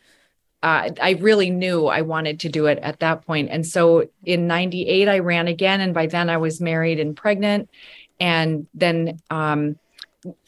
Uh, 0.62 0.90
I 1.00 1.12
really 1.20 1.50
knew 1.50 1.86
I 1.86 2.02
wanted 2.02 2.40
to 2.40 2.48
do 2.48 2.66
it 2.66 2.78
at 2.78 3.00
that 3.00 3.24
point. 3.26 3.48
And 3.50 3.66
so 3.66 4.08
in 4.24 4.46
98, 4.46 5.08
I 5.08 5.20
ran 5.20 5.46
again. 5.46 5.80
And 5.80 5.94
by 5.94 6.06
then 6.06 6.28
I 6.28 6.36
was 6.36 6.60
married 6.60 6.98
and 6.98 7.16
pregnant, 7.16 7.70
and 8.18 8.66
then 8.74 9.20
um, 9.30 9.76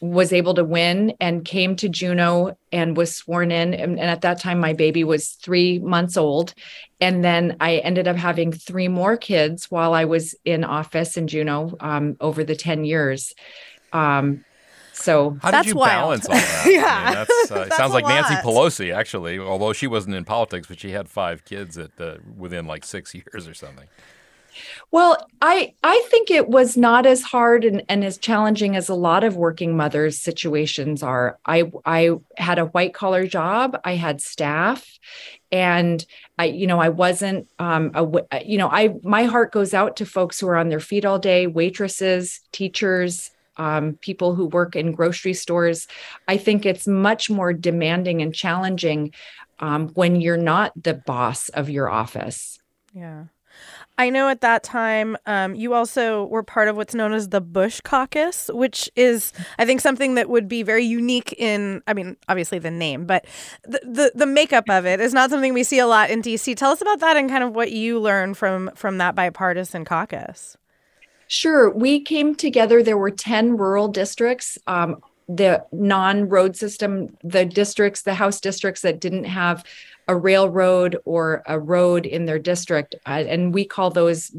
was 0.01 0.33
able 0.33 0.55
to 0.55 0.65
win 0.65 1.15
and 1.21 1.45
came 1.45 1.77
to 1.77 1.89
Juneau 1.89 2.57
and 2.73 2.97
was 2.97 3.15
sworn 3.15 3.53
in. 3.53 3.73
And, 3.73 4.01
and 4.01 4.11
at 4.11 4.23
that 4.23 4.41
time, 4.41 4.59
my 4.59 4.73
baby 4.73 5.05
was 5.05 5.31
three 5.31 5.79
months 5.79 6.17
old. 6.17 6.55
And 7.01 7.25
then 7.25 7.57
I 7.61 7.77
ended 7.77 8.09
up 8.09 8.17
having 8.17 8.53
three 8.53 8.89
more 8.89 9.17
kids 9.17 9.71
while 9.71 9.95
I 9.95 10.07
was 10.07 10.35
in 10.45 10.65
office 10.65 11.17
in 11.17 11.29
Juneau 11.29 11.77
um, 11.81 12.17
over 12.21 12.43
the 12.43 12.57
10 12.57 12.85
years. 12.85 13.33
Um, 13.93 14.45
so 14.93 15.39
how 15.43 15.51
that's 15.51 15.67
did 15.67 15.67
you 15.67 15.77
wild. 15.77 15.87
balance 15.87 16.27
all 16.27 16.41
that? 16.41 16.71
yeah, 16.71 16.87
I 16.97 17.05
mean, 17.05 17.13
that's, 17.13 17.51
uh, 17.51 17.67
it 17.67 17.75
That's 17.77 17.77
sounds 17.77 17.95
a 17.95 17.95
like 17.95 18.07
Nancy. 18.07 18.37
Pelosi, 18.37 18.95
actually, 18.95 19.39
although 19.39 19.73
she 19.73 19.87
wasn't 19.87 20.17
in 20.17 20.25
politics, 20.25 20.67
but 20.69 20.81
she 20.81 20.91
had 20.91 21.09
five 21.09 21.45
kids 21.45 21.79
at 21.79 21.93
uh, 22.01 22.19
within 22.37 22.67
like 22.67 22.85
six 22.85 23.15
years 23.15 23.49
or 23.49 23.55
something. 23.55 23.89
Well, 24.91 25.17
I 25.41 25.75
I 25.83 26.03
think 26.11 26.31
it 26.31 26.49
was 26.49 26.77
not 26.77 27.07
as 27.07 27.23
hard 27.23 27.65
and, 27.65 27.83
and 27.89 28.05
as 28.05 28.19
challenging 28.19 28.77
as 28.77 28.89
a 28.89 28.95
lot 28.95 29.23
of 29.25 29.37
working 29.37 29.77
mothers 29.77 30.19
situations 30.21 31.03
are. 31.03 31.39
I 31.47 31.71
I 31.85 32.11
had 32.37 32.59
a 32.59 32.67
white 32.67 32.93
collar 32.95 33.27
job, 33.27 33.79
I 33.85 33.95
had 33.95 34.21
staff, 34.21 34.99
and 35.53 36.05
I 36.39 36.47
you 36.47 36.67
know 36.67 36.81
I 36.81 36.89
wasn't 36.89 37.49
um 37.59 37.93
a, 37.95 38.45
you 38.45 38.59
know 38.59 38.69
I 38.69 38.95
my 39.03 39.25
heart 39.25 39.53
goes 39.53 39.75
out 39.75 39.97
to 39.97 40.07
folks 40.07 40.41
who 40.41 40.49
are 40.49 40.57
on 40.57 40.69
their 40.69 40.81
feet 40.81 41.05
all 41.05 41.19
day, 41.19 41.47
waitresses, 41.47 42.41
teachers, 42.53 43.31
um, 43.61 43.99
people 44.01 44.35
who 44.35 44.47
work 44.47 44.75
in 44.75 44.93
grocery 44.93 45.35
stores. 45.35 45.87
I 46.29 46.39
think 46.39 46.65
it's 46.65 46.89
much 46.89 47.29
more 47.29 47.53
demanding 47.53 48.23
and 48.23 48.35
challenging 48.35 49.13
um, 49.59 49.89
when 49.91 50.21
you're 50.23 50.39
not 50.39 50.73
the 50.83 50.95
boss 50.95 51.51
of 51.51 51.69
your 51.69 51.91
office. 51.91 52.59
Yeah. 52.95 53.25
I 53.99 54.09
know 54.09 54.31
at 54.31 54.41
that 54.41 54.63
time 54.63 55.19
um, 55.27 55.55
you 55.55 55.75
also 55.75 56.25
were 56.27 56.43
part 56.43 56.69
of 56.69 56.77
what's 56.77 56.95
known 56.95 57.13
as 57.13 57.29
the 57.29 57.43
Bush 57.43 57.83
Caucus, 57.83 58.49
which 58.55 58.91
is, 58.97 59.35
I 59.59 59.67
think, 59.67 59.83
something 59.83 60.15
that 60.15 60.31
would 60.31 60.49
be 60.49 60.63
very 60.63 60.85
unique 60.85 61.35
in, 61.37 61.83
I 61.87 61.93
mean, 61.93 62.17
obviously 62.27 62.59
the 62.59 62.71
name, 62.71 63.05
but 63.05 63.27
the, 63.65 63.81
the, 63.83 64.13
the 64.15 64.27
makeup 64.27 64.71
of 64.71 64.87
it 64.87 65.01
is 65.01 65.13
not 65.13 65.29
something 65.29 65.53
we 65.53 65.65
see 65.65 65.81
a 65.81 65.87
lot 65.87 66.09
in 66.09 66.23
DC. 66.23 66.57
Tell 66.57 66.71
us 66.71 66.81
about 66.81 67.01
that 67.01 67.19
and 67.19 67.29
kind 67.29 67.45
of 67.45 67.55
what 67.55 67.73
you 67.73 68.01
learned 68.01 68.39
from 68.39 68.71
from 68.75 68.97
that 68.99 69.15
bipartisan 69.15 69.85
caucus. 69.85 70.57
Sure. 71.33 71.71
We 71.71 72.01
came 72.01 72.35
together. 72.35 72.83
There 72.83 72.99
were 72.99 73.13
10 73.13 73.57
rural 73.57 73.87
districts. 73.87 74.59
Um, 74.67 75.01
the 75.29 75.65
non 75.71 76.29
road 76.29 76.57
system, 76.57 77.17
the 77.23 77.45
districts, 77.45 78.03
the 78.03 78.15
House 78.15 78.41
districts 78.41 78.83
that 78.83 78.99
didn't 78.99 79.27
have 79.27 79.65
a 80.09 80.17
railroad 80.17 80.97
or 81.05 81.45
a 81.47 81.57
road 81.57 82.05
in 82.05 82.25
their 82.25 82.41
district. 82.41 82.97
Uh, 83.07 83.23
and 83.29 83.55
we 83.55 83.65
call 83.65 83.91
those 83.91 84.33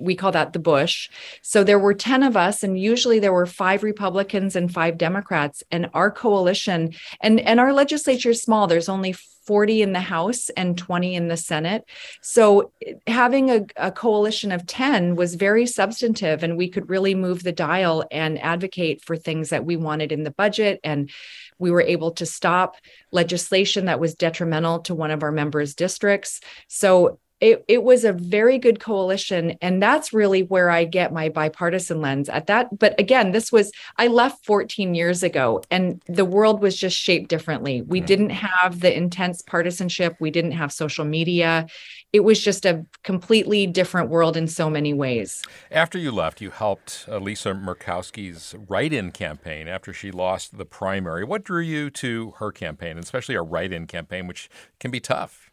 we 0.00 0.14
call 0.14 0.32
that 0.32 0.52
the 0.52 0.58
bush. 0.58 1.10
So 1.42 1.62
there 1.62 1.78
were 1.78 1.94
10 1.94 2.22
of 2.22 2.36
us 2.36 2.62
and 2.62 2.78
usually 2.78 3.18
there 3.18 3.32
were 3.32 3.46
five 3.46 3.82
Republicans 3.82 4.56
and 4.56 4.72
five 4.72 4.96
Democrats 4.96 5.62
and 5.70 5.90
our 5.92 6.10
coalition 6.10 6.94
and 7.20 7.40
and 7.40 7.60
our 7.60 7.72
legislature 7.72 8.30
is 8.30 8.42
small. 8.42 8.66
There's 8.66 8.88
only 8.88 9.14
40 9.46 9.82
in 9.82 9.92
the 9.92 10.00
House 10.00 10.48
and 10.50 10.76
20 10.76 11.14
in 11.14 11.28
the 11.28 11.36
Senate. 11.36 11.84
So 12.20 12.72
eh, 12.84 12.94
having 13.06 13.50
a, 13.50 13.60
a 13.76 13.92
coalition 13.92 14.50
of 14.50 14.66
10 14.66 15.14
was 15.14 15.36
very 15.36 15.66
substantive 15.66 16.42
and 16.42 16.56
we 16.56 16.68
could 16.68 16.90
really 16.90 17.14
move 17.14 17.42
the 17.42 17.52
dial 17.52 18.04
and 18.10 18.42
advocate 18.42 19.04
for 19.04 19.16
things 19.16 19.50
that 19.50 19.64
we 19.64 19.76
wanted 19.76 20.10
in 20.10 20.24
the 20.24 20.32
budget 20.32 20.80
and 20.82 21.10
we 21.58 21.70
were 21.70 21.82
able 21.82 22.10
to 22.12 22.26
stop 22.26 22.76
legislation 23.12 23.86
that 23.86 24.00
was 24.00 24.14
detrimental 24.14 24.80
to 24.80 24.94
one 24.94 25.10
of 25.10 25.22
our 25.22 25.32
members' 25.32 25.74
districts. 25.74 26.40
So 26.68 27.18
it, 27.40 27.64
it 27.68 27.82
was 27.82 28.04
a 28.04 28.12
very 28.12 28.58
good 28.58 28.80
coalition 28.80 29.56
and 29.60 29.82
that's 29.82 30.12
really 30.12 30.42
where 30.42 30.70
i 30.70 30.84
get 30.84 31.12
my 31.12 31.28
bipartisan 31.28 32.00
lens 32.00 32.28
at 32.28 32.46
that. 32.46 32.78
But 32.78 32.98
again 32.98 33.32
this 33.32 33.52
was 33.52 33.72
i 33.98 34.06
left 34.06 34.44
14 34.44 34.94
years 34.94 35.22
ago 35.22 35.62
and 35.70 36.02
the 36.06 36.24
world 36.24 36.60
was 36.60 36.76
just 36.76 36.96
shaped 36.96 37.28
differently. 37.28 37.82
We 37.82 38.00
didn't 38.00 38.30
have 38.30 38.80
the 38.80 38.94
intense 38.94 39.42
partisanship. 39.42 40.16
We 40.20 40.30
didn't 40.30 40.52
have 40.52 40.72
social 40.72 41.04
media. 41.04 41.66
It 42.12 42.20
was 42.20 42.42
just 42.42 42.64
a 42.64 42.86
completely 43.02 43.66
different 43.66 44.08
world 44.08 44.36
in 44.36 44.48
so 44.48 44.70
many 44.70 44.94
ways. 44.94 45.42
After 45.70 45.98
you 45.98 46.10
left, 46.10 46.40
you 46.40 46.50
helped 46.50 47.04
uh, 47.08 47.18
Lisa 47.18 47.52
Murkowski's 47.52 48.54
write-in 48.68 49.12
campaign 49.12 49.68
after 49.68 49.92
she 49.92 50.10
lost 50.10 50.56
the 50.56 50.64
primary. 50.64 51.24
What 51.24 51.44
drew 51.44 51.60
you 51.60 51.90
to 51.90 52.32
her 52.38 52.52
campaign, 52.52 52.96
especially 52.96 53.34
a 53.34 53.42
write-in 53.42 53.86
campaign, 53.86 54.26
which 54.26 54.48
can 54.80 54.90
be 54.90 55.00
tough? 55.00 55.45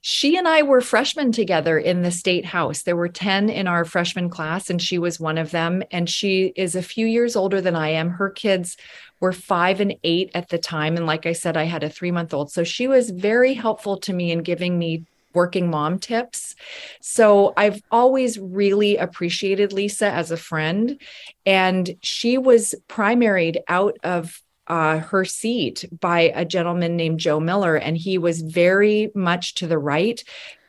She 0.00 0.36
and 0.36 0.48
I 0.48 0.62
were 0.62 0.80
freshmen 0.80 1.30
together 1.30 1.78
in 1.78 2.02
the 2.02 2.10
state 2.10 2.44
house. 2.44 2.82
There 2.82 2.96
were 2.96 3.08
10 3.08 3.48
in 3.48 3.68
our 3.68 3.84
freshman 3.84 4.28
class, 4.28 4.68
and 4.68 4.82
she 4.82 4.98
was 4.98 5.20
one 5.20 5.38
of 5.38 5.52
them. 5.52 5.84
And 5.92 6.10
she 6.10 6.52
is 6.56 6.74
a 6.74 6.82
few 6.82 7.06
years 7.06 7.36
older 7.36 7.60
than 7.60 7.76
I 7.76 7.90
am. 7.90 8.10
Her 8.10 8.28
kids 8.28 8.76
were 9.20 9.32
five 9.32 9.80
and 9.80 9.94
eight 10.02 10.32
at 10.34 10.48
the 10.48 10.58
time. 10.58 10.96
And 10.96 11.06
like 11.06 11.24
I 11.24 11.32
said, 11.32 11.56
I 11.56 11.64
had 11.64 11.84
a 11.84 11.88
three 11.88 12.10
month 12.10 12.34
old. 12.34 12.50
So 12.50 12.64
she 12.64 12.88
was 12.88 13.10
very 13.10 13.54
helpful 13.54 13.96
to 13.98 14.12
me 14.12 14.32
in 14.32 14.40
giving 14.40 14.76
me 14.76 15.04
working 15.34 15.70
mom 15.70 16.00
tips. 16.00 16.56
So 17.00 17.54
I've 17.56 17.80
always 17.90 18.38
really 18.38 18.96
appreciated 18.96 19.72
Lisa 19.72 20.10
as 20.10 20.32
a 20.32 20.36
friend. 20.36 21.00
And 21.46 21.94
she 22.02 22.38
was 22.38 22.74
primaried 22.88 23.58
out 23.68 23.96
of 24.02 24.42
uh, 24.72 25.00
her 25.00 25.22
seat 25.22 25.84
by 26.00 26.32
a 26.34 26.46
gentleman 26.46 26.96
named 26.96 27.20
Joe 27.20 27.38
Miller, 27.38 27.76
and 27.76 27.94
he 27.94 28.16
was 28.16 28.40
very 28.40 29.10
much 29.14 29.54
to 29.56 29.66
the 29.66 29.76
right. 29.76 30.24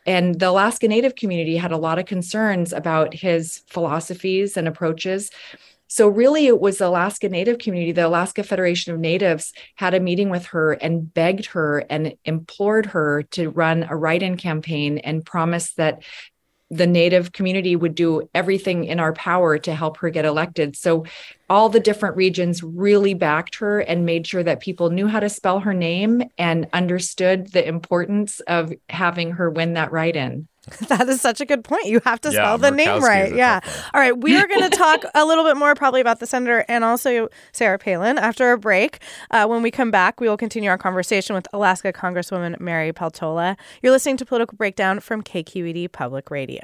And 0.05 0.38
the 0.38 0.50
Alaska 0.50 0.89
Native 0.89 1.15
community 1.15 1.55
had 1.55 1.72
a 1.72 1.77
lot 1.77 2.00
of 2.00 2.05
concerns 2.05 2.74
about 2.74 3.13
his 3.13 3.63
philosophies 3.67 4.57
and 4.57 4.67
approaches. 4.67 5.31
So, 5.88 6.10
really, 6.10 6.48
it 6.48 6.60
was 6.60 6.79
the 6.79 6.88
Alaska 6.88 7.29
Native 7.29 7.60
community, 7.60 7.93
the 7.93 8.07
Alaska 8.07 8.43
Federation 8.43 8.93
of 8.93 9.00
Natives 9.00 9.53
had 9.75 9.93
a 9.93 10.01
meeting 10.01 10.29
with 10.29 10.48
her 10.48 10.74
and 10.74 11.13
begged 11.13 11.45
her 11.45 11.86
and 11.89 12.15
implored 12.25 12.88
her 12.88 13.24
to 13.31 13.51
run 13.51 13.88
a 13.89 13.95
write 13.95 14.24
in 14.24 14.36
campaign 14.36 14.98
and 14.98 15.25
promised 15.25 15.77
that 15.77 16.03
the 16.70 16.88
Native 16.88 17.32
community 17.32 17.75
would 17.75 17.96
do 17.96 18.29
everything 18.34 18.86
in 18.86 19.00
our 19.00 19.13
power 19.13 19.58
to 19.60 19.75
help 19.75 19.98
her 19.98 20.10
get 20.10 20.25
elected. 20.25 20.75
So, 20.75 21.05
all 21.50 21.70
the 21.70 21.79
different 21.79 22.15
regions 22.15 22.63
really 22.63 23.13
backed 23.13 23.55
her 23.55 23.79
and 23.79 24.05
made 24.05 24.25
sure 24.25 24.43
that 24.43 24.60
people 24.60 24.89
knew 24.89 25.08
how 25.08 25.20
to 25.20 25.29
spell 25.29 25.60
her 25.60 25.74
name 25.74 26.24
and 26.38 26.67
understood 26.74 27.51
the 27.51 27.67
importance 27.67 28.39
of 28.41 28.74
having 28.89 29.32
her 29.32 29.50
win 29.50 29.74
that 29.74 29.91
write 29.91 30.15
in. 30.15 30.48
That 30.88 31.10
is 31.10 31.20
such 31.22 31.41
a 31.41 31.46
good 31.46 31.63
point. 31.63 31.86
You 31.88 32.01
have 32.05 32.22
to 32.22 32.29
Yeah, 32.32 32.36
spell 32.36 32.58
the 32.58 32.72
name 32.72 32.88
Murkowski 32.88 32.98
is 32.98 33.03
right. 33.03 33.36
Yeah. 33.36 33.60
All 33.93 34.00
right. 34.00 34.17
We 34.17 34.38
are 34.38 34.48
going 34.48 34.62
to 34.70 34.75
talk 34.75 35.03
a 35.13 35.25
little 35.25 35.43
bit 35.43 35.58
more 35.58 35.75
probably 35.75 36.01
about 36.01 36.20
the 36.20 36.25
senator 36.25 36.63
and 36.67 36.84
also 36.84 37.27
Sarah 37.51 37.77
Palin 37.77 38.17
after 38.17 38.51
a 38.51 38.58
break. 38.58 39.00
Uh, 39.32 39.46
when 39.46 39.62
we 39.62 39.72
come 39.72 39.91
back, 39.91 40.22
we 40.22 40.29
will 40.29 40.38
continue 40.38 40.70
our 40.70 40.77
conversation 40.77 41.36
with 41.36 41.48
Alaska 41.53 41.91
Congresswoman 41.91 42.60
Mary 42.60 42.93
Peltola. 42.93 43.58
You're 43.82 43.91
listening 43.91 44.17
to 44.17 44.25
Political 44.25 44.58
Breakdown 44.58 45.00
from 45.00 45.22
KQED 45.22 45.91
Public 45.91 46.32
Radio. 46.32 46.63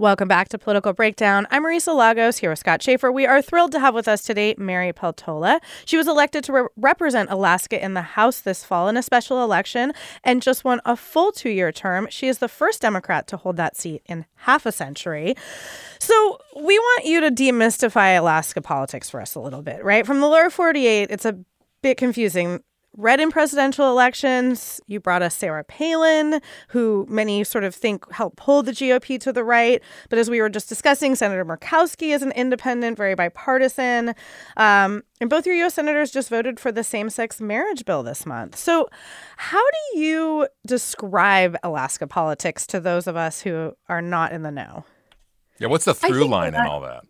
Welcome 0.00 0.28
back 0.28 0.48
to 0.50 0.58
Political 0.58 0.92
Breakdown. 0.92 1.48
I'm 1.50 1.64
Marisa 1.64 1.92
Lagos 1.92 2.38
here 2.38 2.50
with 2.50 2.60
Scott 2.60 2.80
Shafer. 2.80 3.10
We 3.10 3.26
are 3.26 3.42
thrilled 3.42 3.72
to 3.72 3.80
have 3.80 3.96
with 3.96 4.06
us 4.06 4.22
today 4.22 4.54
Mary 4.56 4.92
Peltola. 4.92 5.58
She 5.86 5.96
was 5.96 6.06
elected 6.06 6.44
to 6.44 6.52
re- 6.52 6.68
represent 6.76 7.32
Alaska 7.32 7.84
in 7.84 7.94
the 7.94 8.02
House 8.02 8.40
this 8.40 8.62
fall 8.62 8.86
in 8.88 8.96
a 8.96 9.02
special 9.02 9.42
election 9.42 9.92
and 10.22 10.40
just 10.40 10.62
won 10.62 10.80
a 10.84 10.94
full 10.94 11.32
two 11.32 11.50
year 11.50 11.72
term. 11.72 12.06
She 12.12 12.28
is 12.28 12.38
the 12.38 12.46
first 12.46 12.80
Democrat 12.80 13.26
to 13.26 13.36
hold 13.36 13.56
that 13.56 13.76
seat 13.76 14.02
in 14.06 14.24
half 14.36 14.66
a 14.66 14.70
century. 14.70 15.34
So 15.98 16.38
we 16.54 16.78
want 16.78 17.04
you 17.04 17.20
to 17.20 17.32
demystify 17.32 18.16
Alaska 18.16 18.62
politics 18.62 19.10
for 19.10 19.20
us 19.20 19.34
a 19.34 19.40
little 19.40 19.62
bit, 19.62 19.84
right? 19.84 20.06
From 20.06 20.20
the 20.20 20.28
lower 20.28 20.48
48, 20.48 21.10
it's 21.10 21.24
a 21.24 21.40
bit 21.82 21.96
confusing. 21.96 22.62
Red 22.96 23.20
in 23.20 23.30
presidential 23.30 23.90
elections. 23.90 24.80
You 24.86 24.98
brought 24.98 25.22
us 25.22 25.34
Sarah 25.34 25.62
Palin, 25.62 26.40
who 26.68 27.06
many 27.08 27.44
sort 27.44 27.64
of 27.64 27.74
think 27.74 28.10
helped 28.12 28.36
pull 28.36 28.62
the 28.62 28.72
GOP 28.72 29.20
to 29.20 29.32
the 29.32 29.44
right. 29.44 29.80
But 30.08 30.18
as 30.18 30.28
we 30.28 30.40
were 30.40 30.48
just 30.48 30.68
discussing, 30.68 31.14
Senator 31.14 31.44
Murkowski 31.44 32.14
is 32.14 32.22
an 32.22 32.32
independent, 32.32 32.96
very 32.96 33.14
bipartisan. 33.14 34.14
Um, 34.56 35.04
and 35.20 35.30
both 35.30 35.46
your 35.46 35.54
U.S. 35.56 35.74
senators 35.74 36.10
just 36.10 36.28
voted 36.28 36.58
for 36.58 36.72
the 36.72 36.82
same 36.82 37.10
sex 37.10 37.40
marriage 37.40 37.84
bill 37.84 38.02
this 38.02 38.26
month. 38.26 38.56
So, 38.56 38.88
how 39.36 39.62
do 39.62 40.00
you 40.00 40.48
describe 40.66 41.56
Alaska 41.62 42.06
politics 42.06 42.66
to 42.68 42.80
those 42.80 43.06
of 43.06 43.16
us 43.16 43.42
who 43.42 43.72
are 43.88 44.02
not 44.02 44.32
in 44.32 44.42
the 44.42 44.50
know? 44.50 44.84
Yeah, 45.58 45.68
what's 45.68 45.84
the 45.84 45.92
I 45.92 46.08
through 46.08 46.20
think 46.20 46.30
line 46.30 46.54
in 46.54 46.66
all 46.66 46.80
that? 46.80 47.04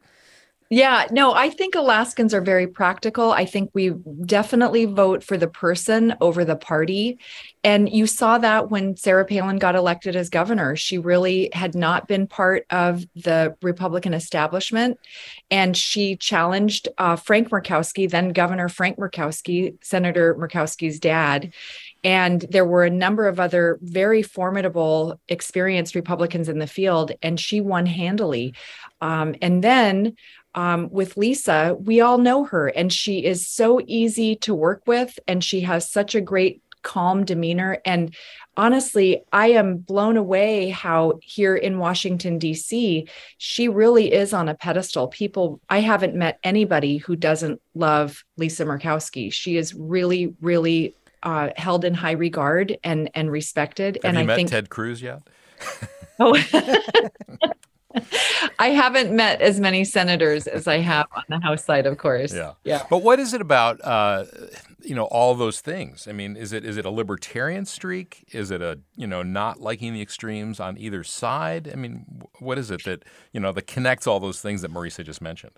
Yeah, 0.70 1.06
no, 1.10 1.32
I 1.32 1.48
think 1.48 1.74
Alaskans 1.74 2.34
are 2.34 2.42
very 2.42 2.66
practical. 2.66 3.32
I 3.32 3.46
think 3.46 3.70
we 3.72 3.88
definitely 4.26 4.84
vote 4.84 5.24
for 5.24 5.38
the 5.38 5.48
person 5.48 6.14
over 6.20 6.44
the 6.44 6.56
party. 6.56 7.18
And 7.64 7.88
you 7.88 8.06
saw 8.06 8.36
that 8.36 8.70
when 8.70 8.94
Sarah 8.94 9.24
Palin 9.24 9.56
got 9.56 9.74
elected 9.76 10.14
as 10.14 10.28
governor. 10.28 10.76
She 10.76 10.98
really 10.98 11.48
had 11.54 11.74
not 11.74 12.06
been 12.06 12.26
part 12.26 12.66
of 12.68 13.02
the 13.14 13.56
Republican 13.62 14.12
establishment. 14.12 14.98
And 15.50 15.74
she 15.74 16.16
challenged 16.16 16.86
uh, 16.98 17.16
Frank 17.16 17.48
Murkowski, 17.48 18.08
then 18.10 18.34
Governor 18.34 18.68
Frank 18.68 18.98
Murkowski, 18.98 19.82
Senator 19.82 20.34
Murkowski's 20.34 21.00
dad. 21.00 21.54
And 22.04 22.44
there 22.50 22.66
were 22.66 22.84
a 22.84 22.90
number 22.90 23.26
of 23.26 23.40
other 23.40 23.78
very 23.82 24.22
formidable, 24.22 25.18
experienced 25.28 25.94
Republicans 25.94 26.48
in 26.48 26.58
the 26.58 26.66
field, 26.66 27.12
and 27.22 27.40
she 27.40 27.60
won 27.60 27.86
handily. 27.86 28.54
Um, 29.00 29.34
and 29.42 29.62
then 29.64 30.16
um, 30.58 30.90
with 30.90 31.16
Lisa, 31.16 31.76
we 31.78 32.00
all 32.00 32.18
know 32.18 32.42
her, 32.42 32.66
and 32.66 32.92
she 32.92 33.24
is 33.24 33.46
so 33.46 33.80
easy 33.86 34.34
to 34.34 34.52
work 34.52 34.82
with, 34.88 35.16
and 35.28 35.44
she 35.44 35.60
has 35.60 35.88
such 35.88 36.16
a 36.16 36.20
great, 36.20 36.60
calm 36.82 37.24
demeanor. 37.24 37.78
And 37.84 38.12
honestly, 38.56 39.22
I 39.32 39.50
am 39.50 39.76
blown 39.76 40.16
away 40.16 40.70
how 40.70 41.20
here 41.22 41.54
in 41.54 41.78
Washington, 41.78 42.40
D.C., 42.40 43.06
she 43.36 43.68
really 43.68 44.12
is 44.12 44.32
on 44.32 44.48
a 44.48 44.54
pedestal. 44.56 45.06
People, 45.06 45.60
I 45.70 45.78
haven't 45.78 46.16
met 46.16 46.40
anybody 46.42 46.96
who 46.96 47.14
doesn't 47.14 47.62
love 47.76 48.24
Lisa 48.36 48.64
Murkowski. 48.64 49.32
She 49.32 49.56
is 49.56 49.76
really, 49.76 50.34
really 50.40 50.96
uh, 51.22 51.50
held 51.56 51.84
in 51.84 51.94
high 51.94 52.12
regard 52.12 52.76
and 52.82 53.10
and 53.14 53.30
respected. 53.30 54.00
Have 54.02 54.08
and 54.08 54.16
you 54.16 54.24
I 54.24 54.26
met 54.26 54.36
think 54.36 54.50
Ted 54.50 54.70
Cruz 54.70 55.00
yet? 55.00 55.22
Oh. 56.18 56.36
I 58.58 58.70
haven't 58.70 59.14
met 59.14 59.40
as 59.40 59.60
many 59.60 59.84
senators 59.84 60.46
as 60.46 60.66
I 60.66 60.78
have 60.78 61.06
on 61.14 61.22
the 61.28 61.38
House 61.40 61.64
side, 61.64 61.86
of 61.86 61.96
course. 61.98 62.34
Yeah. 62.34 62.54
Yeah. 62.64 62.82
But 62.90 63.02
what 63.02 63.20
is 63.20 63.32
it 63.32 63.40
about 63.40 63.80
uh, 63.84 64.24
you 64.82 64.94
know 64.94 65.04
all 65.04 65.34
those 65.34 65.60
things? 65.60 66.08
I 66.08 66.12
mean, 66.12 66.36
is 66.36 66.52
it 66.52 66.64
is 66.64 66.76
it 66.76 66.84
a 66.84 66.90
libertarian 66.90 67.64
streak? 67.64 68.24
Is 68.32 68.50
it 68.50 68.60
a 68.60 68.80
you 68.96 69.06
know 69.06 69.22
not 69.22 69.60
liking 69.60 69.94
the 69.94 70.02
extremes 70.02 70.58
on 70.58 70.76
either 70.78 71.04
side? 71.04 71.70
I 71.72 71.76
mean, 71.76 72.22
what 72.40 72.58
is 72.58 72.70
it 72.70 72.84
that 72.84 73.04
you 73.32 73.40
know 73.40 73.52
that 73.52 73.66
connects 73.66 74.06
all 74.06 74.18
those 74.18 74.40
things 74.40 74.62
that 74.62 74.72
Marisa 74.72 75.04
just 75.04 75.22
mentioned? 75.22 75.52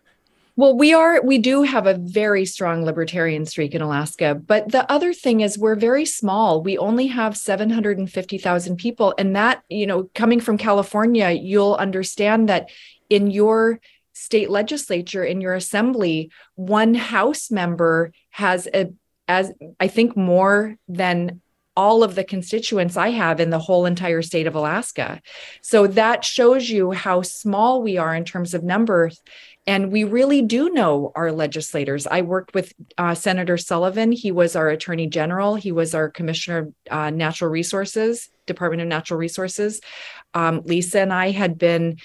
Well, 0.60 0.76
we 0.76 0.92
are, 0.92 1.22
we 1.22 1.38
do 1.38 1.62
have 1.62 1.86
a 1.86 1.94
very 1.94 2.44
strong 2.44 2.84
libertarian 2.84 3.46
streak 3.46 3.74
in 3.74 3.80
Alaska. 3.80 4.34
But 4.34 4.70
the 4.70 4.84
other 4.92 5.14
thing 5.14 5.40
is, 5.40 5.56
we're 5.56 5.74
very 5.74 6.04
small. 6.04 6.62
We 6.62 6.76
only 6.76 7.06
have 7.06 7.34
750,000 7.34 8.76
people. 8.76 9.14
And 9.16 9.34
that, 9.34 9.62
you 9.70 9.86
know, 9.86 10.10
coming 10.14 10.38
from 10.38 10.58
California, 10.58 11.30
you'll 11.30 11.76
understand 11.76 12.50
that 12.50 12.68
in 13.08 13.30
your 13.30 13.80
state 14.12 14.50
legislature, 14.50 15.24
in 15.24 15.40
your 15.40 15.54
assembly, 15.54 16.30
one 16.56 16.92
House 16.92 17.50
member 17.50 18.12
has 18.28 18.68
a, 18.74 18.92
as 19.28 19.54
I 19.80 19.88
think 19.88 20.14
more 20.14 20.76
than 20.88 21.40
all 21.76 22.02
of 22.02 22.14
the 22.14 22.24
constituents 22.24 22.98
I 22.98 23.08
have 23.08 23.40
in 23.40 23.48
the 23.48 23.58
whole 23.58 23.86
entire 23.86 24.20
state 24.20 24.46
of 24.46 24.54
Alaska. 24.54 25.22
So 25.62 25.86
that 25.86 26.24
shows 26.24 26.68
you 26.68 26.90
how 26.90 27.22
small 27.22 27.82
we 27.82 27.96
are 27.96 28.14
in 28.14 28.26
terms 28.26 28.52
of 28.52 28.62
numbers. 28.62 29.22
And 29.70 29.92
we 29.92 30.02
really 30.02 30.42
do 30.42 30.70
know 30.70 31.12
our 31.14 31.30
legislators. 31.30 32.04
I 32.04 32.22
worked 32.22 32.54
with 32.54 32.72
uh, 32.98 33.14
Senator 33.14 33.56
Sullivan. 33.56 34.10
He 34.10 34.32
was 34.32 34.56
our 34.56 34.68
attorney 34.68 35.06
general, 35.06 35.54
he 35.54 35.70
was 35.70 35.94
our 35.94 36.10
commissioner 36.10 36.58
of 36.58 36.74
uh, 36.90 37.10
natural 37.10 37.52
resources, 37.52 38.30
Department 38.46 38.82
of 38.82 38.88
Natural 38.88 39.16
Resources. 39.16 39.80
Um, 40.34 40.62
Lisa 40.64 40.98
and 41.02 41.12
I 41.12 41.30
had 41.30 41.56
been 41.56 41.98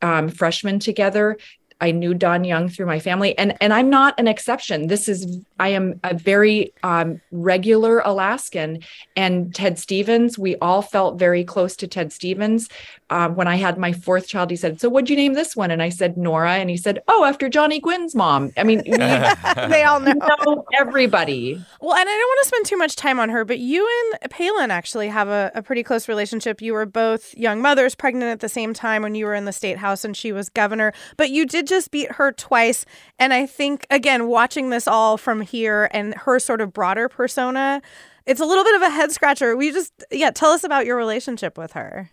um, 0.00 0.28
freshmen 0.28 0.78
together. 0.78 1.38
I 1.80 1.92
knew 1.92 2.12
Don 2.12 2.44
Young 2.44 2.68
through 2.68 2.86
my 2.86 2.98
family, 2.98 3.36
and 3.38 3.56
and 3.60 3.72
I'm 3.72 3.88
not 3.88 4.18
an 4.18 4.26
exception. 4.26 4.88
This 4.88 5.08
is 5.08 5.38
I 5.60 5.68
am 5.68 6.00
a 6.02 6.14
very 6.14 6.72
um, 6.82 7.20
regular 7.30 8.00
Alaskan, 8.00 8.80
and 9.16 9.54
Ted 9.54 9.78
Stevens. 9.78 10.38
We 10.38 10.56
all 10.56 10.82
felt 10.82 11.18
very 11.18 11.44
close 11.44 11.76
to 11.76 11.86
Ted 11.86 12.12
Stevens. 12.12 12.68
Um, 13.10 13.36
when 13.36 13.48
I 13.48 13.56
had 13.56 13.78
my 13.78 13.92
fourth 13.92 14.26
child, 14.26 14.50
he 14.50 14.56
said, 14.56 14.80
"So 14.80 14.88
what'd 14.88 15.08
you 15.08 15.16
name 15.16 15.34
this 15.34 15.54
one?" 15.54 15.70
And 15.70 15.82
I 15.82 15.88
said 15.88 16.16
Nora, 16.16 16.54
and 16.54 16.68
he 16.68 16.76
said, 16.76 17.00
"Oh, 17.06 17.24
after 17.24 17.48
Johnny 17.48 17.80
Gwynn's 17.80 18.14
mom." 18.14 18.52
I 18.56 18.64
mean, 18.64 18.82
they 18.86 19.84
all 19.84 20.00
know. 20.00 20.14
know 20.44 20.64
everybody. 20.78 21.62
Well, 21.80 21.94
and 21.94 22.08
I 22.08 22.12
don't 22.12 22.28
want 22.28 22.40
to 22.42 22.48
spend 22.48 22.66
too 22.66 22.76
much 22.76 22.96
time 22.96 23.20
on 23.20 23.28
her, 23.28 23.44
but 23.44 23.58
you 23.58 23.88
and 24.12 24.30
Palin 24.30 24.70
actually 24.70 25.08
have 25.08 25.28
a, 25.28 25.52
a 25.54 25.62
pretty 25.62 25.82
close 25.82 26.08
relationship. 26.08 26.60
You 26.60 26.72
were 26.72 26.86
both 26.86 27.36
young 27.36 27.62
mothers, 27.62 27.94
pregnant 27.94 28.30
at 28.30 28.40
the 28.40 28.48
same 28.48 28.74
time 28.74 29.02
when 29.02 29.14
you 29.14 29.26
were 29.26 29.34
in 29.34 29.44
the 29.44 29.52
state 29.52 29.78
house 29.78 30.04
and 30.04 30.16
she 30.16 30.32
was 30.32 30.48
governor, 30.48 30.92
but 31.16 31.30
you 31.30 31.46
did 31.46 31.67
just 31.68 31.90
beat 31.90 32.12
her 32.12 32.32
twice. 32.32 32.84
And 33.18 33.32
I 33.32 33.46
think, 33.46 33.86
again, 33.90 34.26
watching 34.26 34.70
this 34.70 34.88
all 34.88 35.16
from 35.16 35.40
here 35.40 35.88
and 35.92 36.14
her 36.14 36.38
sort 36.38 36.60
of 36.60 36.72
broader 36.72 37.08
persona, 37.08 37.82
it's 38.26 38.40
a 38.40 38.44
little 38.44 38.64
bit 38.64 38.74
of 38.74 38.82
a 38.82 38.90
head 38.90 39.12
scratcher. 39.12 39.56
We 39.56 39.72
just 39.72 39.92
yeah, 40.10 40.30
tell 40.30 40.50
us 40.50 40.64
about 40.64 40.86
your 40.86 40.96
relationship 40.96 41.56
with 41.56 41.72
her. 41.72 42.10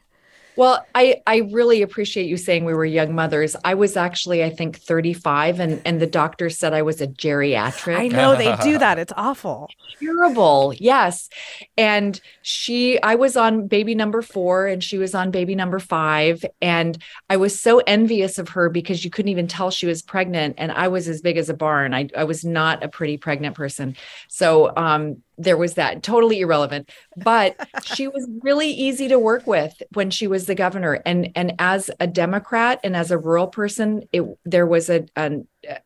Well, 0.58 0.86
I 0.96 1.22
I 1.28 1.50
really 1.52 1.82
appreciate 1.82 2.28
you 2.28 2.38
saying 2.38 2.63
we 2.63 2.74
were 2.74 2.86
young 2.86 3.13
mothers. 3.13 3.56
I 3.65 3.74
was 3.74 3.98
actually 3.98 4.44
I 4.44 4.50
think 4.50 4.78
35 4.78 5.60
and 5.60 5.82
and 5.86 6.02
the 6.02 6.08
doctor 6.08 6.50
said 6.50 6.74
I 6.74 6.82
was 6.82 7.02
a 7.02 7.08
geriatric. 7.08 7.98
I 7.98 8.08
know 8.08 8.36
they 8.36 8.56
do 8.58 8.78
that. 8.80 8.98
It's 8.98 9.13
awful. 9.18 9.70
Terrible. 10.00 10.74
Yes. 10.78 11.30
And 11.78 12.20
she 12.41 13.02
I 13.02 13.15
was 13.15 13.36
on 13.36 13.68
baby 13.68 13.96
number 13.96 14.22
4 14.22 14.68
and 14.68 14.84
she 14.84 14.98
was 14.98 15.13
on 15.13 15.32
baby 15.32 15.56
number 15.56 15.80
5 15.80 16.46
and 16.62 16.98
I 17.30 17.38
was 17.38 17.60
so 17.60 17.80
envious 17.80 18.38
of 18.38 18.50
her 18.50 18.70
because 18.70 19.04
you 19.04 19.10
couldn't 19.12 19.30
even 19.30 19.48
tell 19.48 19.72
she 19.72 19.88
was 19.88 20.02
pregnant 20.02 20.56
and 20.58 20.72
I 20.72 20.88
was 20.88 21.10
as 21.10 21.22
big 21.22 21.38
as 21.38 21.50
a 21.50 21.54
barn. 21.54 21.94
I 21.94 22.08
I 22.15 22.24
was 22.24 22.46
not 22.46 22.84
a 22.84 22.88
pretty 22.88 23.18
pregnant 23.18 23.56
person. 23.56 23.98
So 24.30 24.72
um 24.78 25.22
there 25.38 25.58
was 25.58 25.76
that 25.76 26.04
totally 26.04 26.41
irrelevant 26.41 26.89
but 27.17 27.56
she 27.84 28.08
was 28.15 28.28
really 28.41 28.69
easy 28.69 29.08
to 29.08 29.19
work 29.19 29.45
with 29.48 29.82
when 29.93 30.10
she 30.10 30.28
was 30.28 30.45
the 30.45 30.56
governor 30.56 31.02
and 31.06 31.32
and 31.36 31.54
as 31.60 31.89
a 32.00 32.08
democrat 32.08 32.80
and 32.84 32.95
as 32.95 33.12
a 33.12 33.17
rural 33.17 33.48
person 33.48 34.04
it 34.12 34.24
there 34.45 34.65
was 34.65 34.89
a, 34.89 35.06
a 35.15 35.39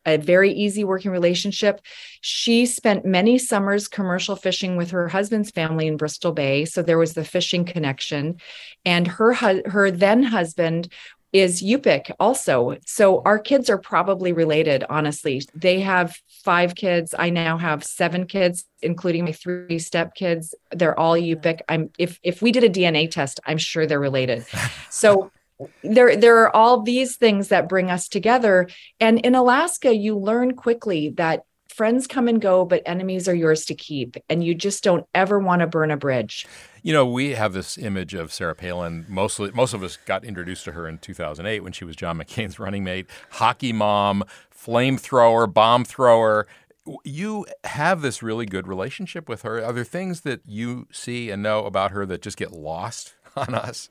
a 0.04 0.18
very 0.18 0.52
easy 0.52 0.84
working 0.84 1.10
relationship. 1.10 1.80
She 2.20 2.66
spent 2.66 3.04
many 3.04 3.38
summers 3.38 3.88
commercial 3.88 4.36
fishing 4.36 4.76
with 4.76 4.90
her 4.90 5.08
husband's 5.08 5.50
family 5.50 5.86
in 5.86 5.96
Bristol 5.96 6.32
Bay, 6.32 6.64
so 6.64 6.82
there 6.82 6.98
was 6.98 7.14
the 7.14 7.24
fishing 7.24 7.64
connection. 7.64 8.40
And 8.84 9.06
her 9.06 9.32
her 9.34 9.90
then 9.90 10.22
husband 10.22 10.92
is 11.32 11.62
Yupik 11.62 12.10
also. 12.18 12.76
So 12.86 13.22
our 13.24 13.38
kids 13.38 13.70
are 13.70 13.78
probably 13.78 14.32
related, 14.32 14.84
honestly. 14.88 15.42
They 15.54 15.80
have 15.80 16.16
five 16.44 16.74
kids. 16.74 17.14
I 17.16 17.30
now 17.30 17.58
have 17.58 17.84
seven 17.84 18.26
kids, 18.26 18.64
including 18.82 19.24
my 19.24 19.32
three 19.32 19.78
step 19.78 20.14
kids. 20.14 20.54
They're 20.72 20.98
all 20.98 21.14
Yupik. 21.14 21.60
I'm 21.68 21.90
if 21.98 22.18
if 22.22 22.42
we 22.42 22.52
did 22.52 22.64
a 22.64 22.68
DNA 22.68 23.10
test, 23.10 23.40
I'm 23.46 23.58
sure 23.58 23.86
they're 23.86 24.00
related. 24.00 24.44
So 24.92 25.30
there 25.82 26.16
there 26.16 26.38
are 26.38 26.54
all 26.54 26.82
these 26.82 27.16
things 27.16 27.48
that 27.48 27.68
bring 27.68 27.90
us 27.90 28.08
together. 28.08 28.68
And 28.98 29.18
in 29.20 29.34
Alaska, 29.34 29.94
you 29.94 30.16
learn 30.16 30.54
quickly 30.54 31.10
that 31.10 31.44
friends 31.70 32.06
come 32.06 32.28
and 32.28 32.40
go, 32.40 32.64
but 32.64 32.82
enemies 32.84 33.28
are 33.28 33.34
yours 33.34 33.64
to 33.66 33.74
keep. 33.74 34.16
And 34.28 34.42
you 34.44 34.54
just 34.54 34.82
don't 34.82 35.06
ever 35.14 35.38
want 35.38 35.60
to 35.60 35.66
burn 35.66 35.90
a 35.90 35.96
bridge. 35.96 36.46
You 36.82 36.92
know, 36.92 37.06
we 37.06 37.30
have 37.34 37.52
this 37.52 37.78
image 37.78 38.14
of 38.14 38.32
Sarah 38.32 38.54
Palin. 38.54 39.06
Mostly, 39.08 39.50
most 39.52 39.72
of 39.72 39.82
us 39.82 39.96
got 39.96 40.24
introduced 40.24 40.64
to 40.64 40.72
her 40.72 40.88
in 40.88 40.98
2008 40.98 41.60
when 41.60 41.72
she 41.72 41.84
was 41.84 41.96
John 41.96 42.18
McCain's 42.20 42.58
running 42.58 42.84
mate, 42.84 43.06
hockey 43.30 43.72
mom, 43.72 44.24
flamethrower, 44.54 45.52
bomb 45.52 45.84
thrower. 45.84 46.46
You 47.04 47.46
have 47.64 48.02
this 48.02 48.22
really 48.22 48.46
good 48.46 48.66
relationship 48.66 49.28
with 49.28 49.42
her. 49.42 49.64
Are 49.64 49.72
there 49.72 49.84
things 49.84 50.22
that 50.22 50.40
you 50.44 50.88
see 50.90 51.30
and 51.30 51.42
know 51.42 51.64
about 51.66 51.92
her 51.92 52.04
that 52.06 52.22
just 52.22 52.36
get 52.36 52.52
lost 52.52 53.14
on 53.36 53.54
us? 53.54 53.90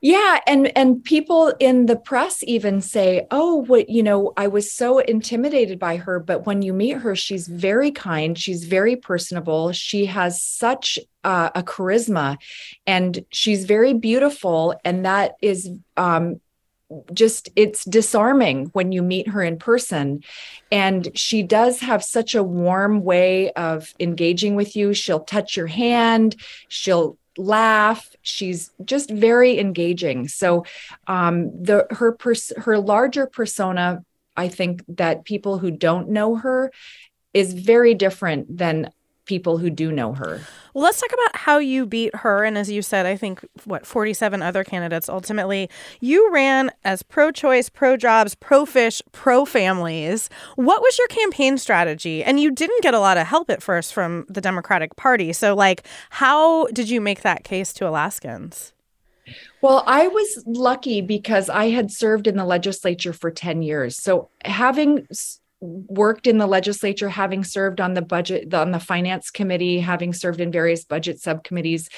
Yeah, 0.00 0.38
and 0.46 0.76
and 0.78 1.02
people 1.02 1.52
in 1.58 1.86
the 1.86 1.96
press 1.96 2.44
even 2.44 2.80
say, 2.80 3.26
"Oh, 3.32 3.64
what 3.64 3.88
you 3.88 4.04
know, 4.04 4.32
I 4.36 4.46
was 4.46 4.70
so 4.70 5.00
intimidated 5.00 5.80
by 5.80 5.96
her, 5.96 6.20
but 6.20 6.46
when 6.46 6.62
you 6.62 6.72
meet 6.72 6.98
her, 6.98 7.16
she's 7.16 7.48
very 7.48 7.90
kind, 7.90 8.38
she's 8.38 8.64
very 8.64 8.94
personable, 8.94 9.72
she 9.72 10.06
has 10.06 10.40
such 10.40 11.00
uh, 11.24 11.50
a 11.54 11.64
charisma, 11.64 12.36
and 12.86 13.24
she's 13.30 13.64
very 13.64 13.92
beautiful, 13.92 14.78
and 14.84 15.04
that 15.04 15.34
is 15.42 15.68
um, 15.96 16.40
just 17.12 17.48
it's 17.56 17.84
disarming 17.84 18.66
when 18.66 18.92
you 18.92 19.02
meet 19.02 19.28
her 19.28 19.42
in 19.42 19.58
person 19.58 20.22
and 20.72 21.08
she 21.14 21.42
does 21.42 21.80
have 21.80 22.02
such 22.02 22.34
a 22.34 22.42
warm 22.42 23.02
way 23.04 23.52
of 23.52 23.92
engaging 24.00 24.54
with 24.54 24.74
you 24.74 24.94
she'll 24.94 25.20
touch 25.20 25.54
your 25.54 25.66
hand 25.66 26.34
she'll 26.68 27.18
laugh. 27.38 28.14
She's 28.22 28.70
just 28.84 29.10
very 29.10 29.58
engaging. 29.58 30.28
So 30.28 30.64
um, 31.06 31.50
the 31.62 31.86
her 31.90 32.12
pers- 32.12 32.52
her 32.56 32.78
larger 32.78 33.26
persona, 33.26 34.04
I 34.36 34.48
think 34.48 34.82
that 34.88 35.24
people 35.24 35.58
who 35.58 35.70
don't 35.70 36.10
know 36.10 36.36
her 36.36 36.72
is 37.32 37.52
very 37.52 37.94
different 37.94 38.58
than 38.58 38.90
people 39.28 39.58
who 39.58 39.70
do 39.70 39.92
know 39.92 40.12
her. 40.14 40.40
Well, 40.74 40.82
let's 40.82 41.00
talk 41.00 41.12
about 41.12 41.36
how 41.36 41.58
you 41.58 41.86
beat 41.86 42.14
her. 42.16 42.42
And 42.44 42.58
as 42.58 42.70
you 42.70 42.82
said, 42.82 43.06
I 43.06 43.16
think, 43.16 43.46
what, 43.64 43.86
47 43.86 44.42
other 44.42 44.64
candidates 44.64 45.08
ultimately. 45.08 45.70
You 46.00 46.32
ran 46.32 46.72
as 46.84 47.04
pro 47.04 47.30
choice, 47.30 47.68
pro 47.68 47.96
jobs, 47.96 48.34
pro 48.34 48.66
fish, 48.66 49.00
pro 49.12 49.44
families. 49.44 50.28
What 50.56 50.82
was 50.82 50.98
your 50.98 51.08
campaign 51.08 51.58
strategy? 51.58 52.24
And 52.24 52.40
you 52.40 52.50
didn't 52.50 52.82
get 52.82 52.94
a 52.94 53.00
lot 53.00 53.18
of 53.18 53.26
help 53.26 53.50
at 53.50 53.62
first 53.62 53.94
from 53.94 54.26
the 54.28 54.40
Democratic 54.40 54.96
Party. 54.96 55.32
So, 55.32 55.54
like, 55.54 55.86
how 56.10 56.66
did 56.68 56.90
you 56.90 57.00
make 57.00 57.22
that 57.22 57.44
case 57.44 57.72
to 57.74 57.88
Alaskans? 57.88 58.72
Well, 59.60 59.84
I 59.86 60.08
was 60.08 60.42
lucky 60.46 61.02
because 61.02 61.50
I 61.50 61.66
had 61.66 61.90
served 61.90 62.26
in 62.26 62.36
the 62.36 62.44
legislature 62.44 63.12
for 63.12 63.30
10 63.30 63.62
years. 63.62 64.02
So, 64.02 64.30
having 64.44 65.06
worked 65.60 66.26
in 66.26 66.38
the 66.38 66.46
legislature 66.46 67.08
having 67.08 67.42
served 67.42 67.80
on 67.80 67.94
the 67.94 68.02
budget 68.02 68.54
on 68.54 68.70
the 68.70 68.78
finance 68.78 69.30
committee 69.30 69.80
having 69.80 70.12
served 70.12 70.40
in 70.40 70.52
various 70.52 70.84
budget 70.84 71.20
subcommittees 71.20 71.88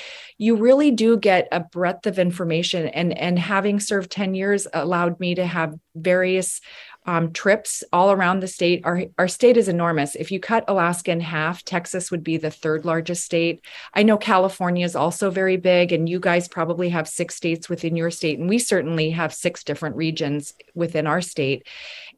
you 0.41 0.57
really 0.57 0.91
do 0.91 1.19
get 1.19 1.49
a 1.53 1.61
breadth 1.61 2.07
of 2.07 2.19
information. 2.19 2.89
And 2.89 3.17
and 3.17 3.39
having 3.39 3.79
served 3.79 4.11
10 4.11 4.35
years 4.35 4.67
allowed 4.73 5.21
me 5.21 5.35
to 5.35 5.45
have 5.45 5.79
various 5.95 6.63
um, 7.05 7.33
trips 7.33 7.85
all 7.93 8.11
around 8.11 8.41
the 8.41 8.49
state. 8.49 8.81
Our, 8.85 9.05
our 9.19 9.29
state 9.29 9.59
is 9.59 9.69
enormous. 9.69 10.15
If 10.15 10.33
you 10.33 10.41
cut 10.41 10.65
alaska 10.67 11.11
in 11.11 11.21
half 11.21 11.63
texas 11.63 12.11
would 12.11 12.25
be 12.25 12.39
the 12.39 12.51
third 12.51 12.87
largest 12.87 13.23
state. 13.23 13.63
I 13.93 14.03
know 14.03 14.17
california 14.17 14.87
is 14.87 14.97
also 14.97 15.31
very 15.31 15.59
big 15.59 15.93
and 15.93 16.09
you 16.09 16.21
guys 16.21 16.49
probably 16.49 16.89
have 16.89 17.07
six 17.07 17.35
states 17.35 17.69
within 17.69 17.95
your 17.95 18.11
state 18.11 18.39
and 18.39 18.49
we 18.49 18.59
certainly 18.59 19.11
have 19.11 19.35
six 19.35 19.63
different 19.63 19.97
regions 19.97 20.55
within 20.75 21.07
our 21.07 21.21
state. 21.21 21.67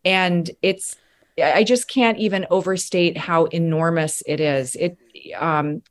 And 0.05 0.49
it's 0.63 0.97
I 1.39 1.65
just 1.65 1.89
can't 1.89 2.19
even 2.19 2.47
overstate 2.51 3.17
how 3.17 3.45
enormous 3.47 4.23
it 4.27 4.41
is. 4.41 4.77
It 4.77 4.99
um, 5.39 5.83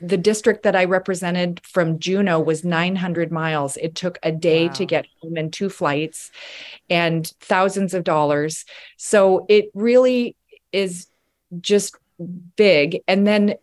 the 0.00 0.16
district 0.16 0.62
that 0.62 0.76
I 0.76 0.84
represented 0.84 1.60
from 1.64 1.98
Juneau 1.98 2.40
was 2.40 2.64
900 2.64 3.32
miles. 3.32 3.76
It 3.76 3.94
took 3.94 4.18
a 4.22 4.32
day 4.32 4.68
wow. 4.68 4.72
to 4.74 4.84
get 4.86 5.06
home 5.20 5.36
and 5.36 5.52
two 5.52 5.68
flights 5.68 6.30
and 6.88 7.26
thousands 7.40 7.94
of 7.94 8.04
dollars. 8.04 8.64
So 8.96 9.44
it 9.48 9.70
really 9.74 10.36
is 10.72 11.08
just 11.60 11.96
big. 12.56 13.02
And 13.06 13.26
then 13.26 13.54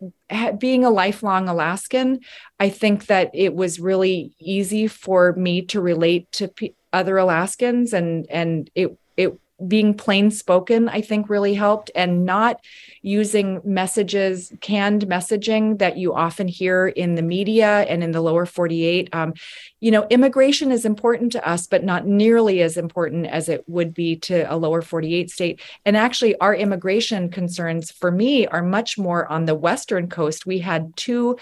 being 0.58 0.84
a 0.84 0.90
lifelong 0.90 1.48
Alaskan, 1.48 2.20
I 2.60 2.68
think 2.68 3.06
that 3.06 3.30
it 3.34 3.54
was 3.54 3.80
really 3.80 4.34
easy 4.38 4.86
for 4.86 5.32
me 5.32 5.62
to 5.66 5.80
relate 5.80 6.30
to 6.32 6.48
p- 6.48 6.74
other 6.92 7.18
Alaskans 7.18 7.92
and 7.92 8.26
and 8.30 8.70
it 8.74 8.96
it 9.16 9.38
being 9.66 9.94
plain 9.94 10.30
spoken, 10.30 10.88
I 10.88 11.00
think 11.00 11.28
really 11.28 11.54
helped, 11.54 11.90
and 11.94 12.24
not 12.24 12.64
using 13.02 13.60
messages, 13.64 14.52
canned 14.60 15.06
messaging 15.06 15.78
that 15.78 15.96
you 15.96 16.14
often 16.14 16.48
hear 16.48 16.88
in 16.88 17.14
the 17.14 17.22
media 17.22 17.82
and 17.82 18.02
in 18.02 18.10
the 18.12 18.20
lower 18.20 18.46
48. 18.46 19.14
Um, 19.14 19.34
you 19.80 19.90
know, 19.90 20.06
immigration 20.10 20.72
is 20.72 20.84
important 20.84 21.32
to 21.32 21.48
us, 21.48 21.66
but 21.66 21.84
not 21.84 22.06
nearly 22.06 22.62
as 22.62 22.76
important 22.76 23.26
as 23.26 23.48
it 23.48 23.64
would 23.68 23.94
be 23.94 24.16
to 24.16 24.42
a 24.52 24.56
lower 24.56 24.82
48 24.82 25.30
state. 25.30 25.60
And 25.84 25.96
actually, 25.96 26.36
our 26.38 26.54
immigration 26.54 27.28
concerns 27.28 27.90
for 27.90 28.10
me 28.10 28.46
are 28.46 28.62
much 28.62 28.98
more 28.98 29.26
on 29.30 29.44
the 29.44 29.54
Western 29.54 30.08
coast. 30.08 30.46
We 30.46 30.58
had 30.58 30.96
two 30.96 31.38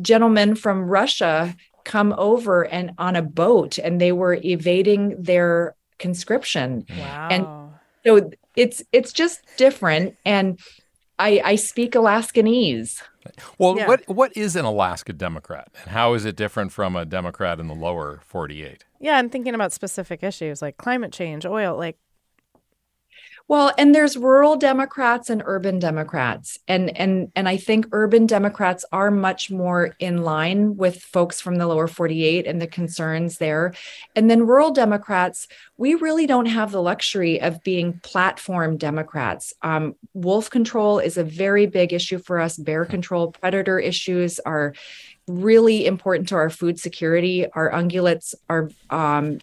gentlemen 0.00 0.54
from 0.54 0.84
Russia 0.84 1.54
come 1.84 2.14
over 2.16 2.62
and 2.62 2.92
on 2.98 3.16
a 3.16 3.22
boat 3.22 3.78
and 3.78 4.00
they 4.00 4.12
were 4.12 4.34
evading 4.34 5.20
their 5.20 5.74
conscription. 6.02 6.84
Wow. 6.98 7.28
And 7.30 7.46
so 8.04 8.30
it's 8.56 8.82
it's 8.92 9.12
just 9.12 9.40
different 9.56 10.16
and 10.26 10.58
I, 11.18 11.40
I 11.44 11.54
speak 11.54 11.92
Alaskanese. 11.92 13.00
Well, 13.56 13.76
yeah. 13.76 13.86
what 13.86 14.08
what 14.08 14.36
is 14.36 14.56
an 14.56 14.64
Alaska 14.64 15.12
Democrat, 15.12 15.68
and 15.80 15.92
how 15.92 16.14
is 16.14 16.24
it 16.24 16.34
different 16.34 16.72
from 16.72 16.96
a 16.96 17.04
Democrat 17.04 17.60
in 17.60 17.68
the 17.68 17.74
lower 17.74 18.20
forty 18.24 18.64
eight? 18.64 18.84
Yeah, 18.98 19.16
I'm 19.18 19.30
thinking 19.30 19.54
about 19.54 19.72
specific 19.72 20.24
issues 20.24 20.60
like 20.60 20.76
climate 20.76 21.12
change, 21.12 21.46
oil. 21.46 21.76
Like, 21.76 21.96
well, 23.48 23.72
and 23.76 23.94
there's 23.94 24.16
rural 24.16 24.56
Democrats 24.56 25.28
and 25.28 25.42
urban 25.44 25.78
Democrats. 25.78 26.58
And 26.68 26.96
and 26.96 27.30
and 27.34 27.48
I 27.48 27.56
think 27.56 27.86
urban 27.92 28.26
Democrats 28.26 28.84
are 28.92 29.10
much 29.10 29.50
more 29.50 29.94
in 29.98 30.22
line 30.22 30.76
with 30.76 31.02
folks 31.02 31.40
from 31.40 31.56
the 31.56 31.66
lower 31.66 31.88
48 31.88 32.46
and 32.46 32.60
the 32.60 32.66
concerns 32.66 33.38
there. 33.38 33.74
And 34.16 34.30
then 34.30 34.46
rural 34.46 34.70
Democrats, 34.70 35.48
we 35.76 35.94
really 35.94 36.26
don't 36.26 36.46
have 36.46 36.72
the 36.72 36.82
luxury 36.82 37.40
of 37.40 37.62
being 37.62 38.00
platform 38.02 38.76
Democrats. 38.76 39.52
Um, 39.62 39.96
wolf 40.14 40.48
control 40.48 40.98
is 40.98 41.16
a 41.16 41.24
very 41.24 41.66
big 41.66 41.92
issue 41.92 42.18
for 42.18 42.40
us. 42.40 42.56
Bear 42.56 42.84
control, 42.84 43.32
predator 43.32 43.78
issues 43.78 44.38
are 44.40 44.74
really 45.28 45.86
important 45.86 46.28
to 46.28 46.34
our 46.34 46.50
food 46.50 46.78
security. 46.78 47.46
Our 47.52 47.70
ungulates 47.70 48.34
are 48.48 48.70
um, 48.90 49.38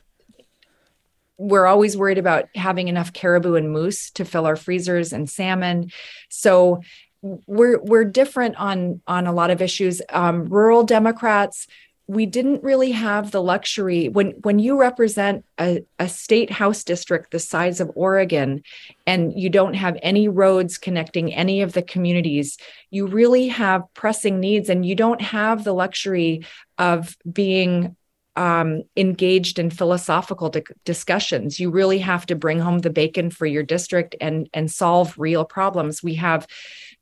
we're 1.39 1.65
always 1.65 1.95
worried 1.95 2.17
about 2.17 2.49
having 2.53 2.89
enough 2.89 3.13
caribou 3.13 3.55
and 3.55 3.71
moose 3.71 4.11
to 4.11 4.25
fill 4.25 4.45
our 4.45 4.57
freezers 4.57 5.13
and 5.13 5.29
salmon. 5.29 5.89
So 6.29 6.81
we're 7.21 7.79
we're 7.81 8.05
different 8.05 8.57
on 8.57 9.01
on 9.07 9.25
a 9.25 9.33
lot 9.33 9.49
of 9.49 9.61
issues. 9.61 10.01
Um, 10.09 10.45
rural 10.45 10.83
Democrats, 10.83 11.65
we 12.07 12.25
didn't 12.25 12.63
really 12.63 12.91
have 12.91 13.31
the 13.31 13.41
luxury 13.41 14.09
when 14.09 14.31
when 14.41 14.59
you 14.59 14.79
represent 14.79 15.45
a, 15.59 15.85
a 15.97 16.09
state 16.09 16.51
house 16.51 16.83
district 16.83 17.31
the 17.31 17.39
size 17.39 17.79
of 17.79 17.91
Oregon, 17.95 18.61
and 19.07 19.33
you 19.39 19.49
don't 19.49 19.75
have 19.75 19.97
any 20.01 20.27
roads 20.27 20.77
connecting 20.77 21.33
any 21.33 21.61
of 21.61 21.71
the 21.71 21.81
communities. 21.81 22.57
You 22.89 23.07
really 23.07 23.47
have 23.47 23.83
pressing 23.93 24.39
needs, 24.39 24.69
and 24.69 24.85
you 24.85 24.95
don't 24.95 25.21
have 25.21 25.63
the 25.63 25.73
luxury 25.73 26.45
of 26.77 27.15
being 27.31 27.95
um, 28.39 28.83
engaged 28.95 29.59
in 29.59 29.69
philosophical 29.69 30.49
di- 30.49 30.63
discussions. 30.85 31.59
You 31.59 31.69
really 31.69 31.99
have 31.99 32.25
to 32.27 32.35
bring 32.35 32.59
home 32.59 32.79
the 32.79 32.89
bacon 32.89 33.31
for 33.31 33.45
your 33.45 33.63
district 33.63 34.15
and 34.21 34.49
and 34.53 34.71
solve 34.71 35.13
real 35.17 35.43
problems. 35.43 36.01
We 36.01 36.15
have 36.15 36.47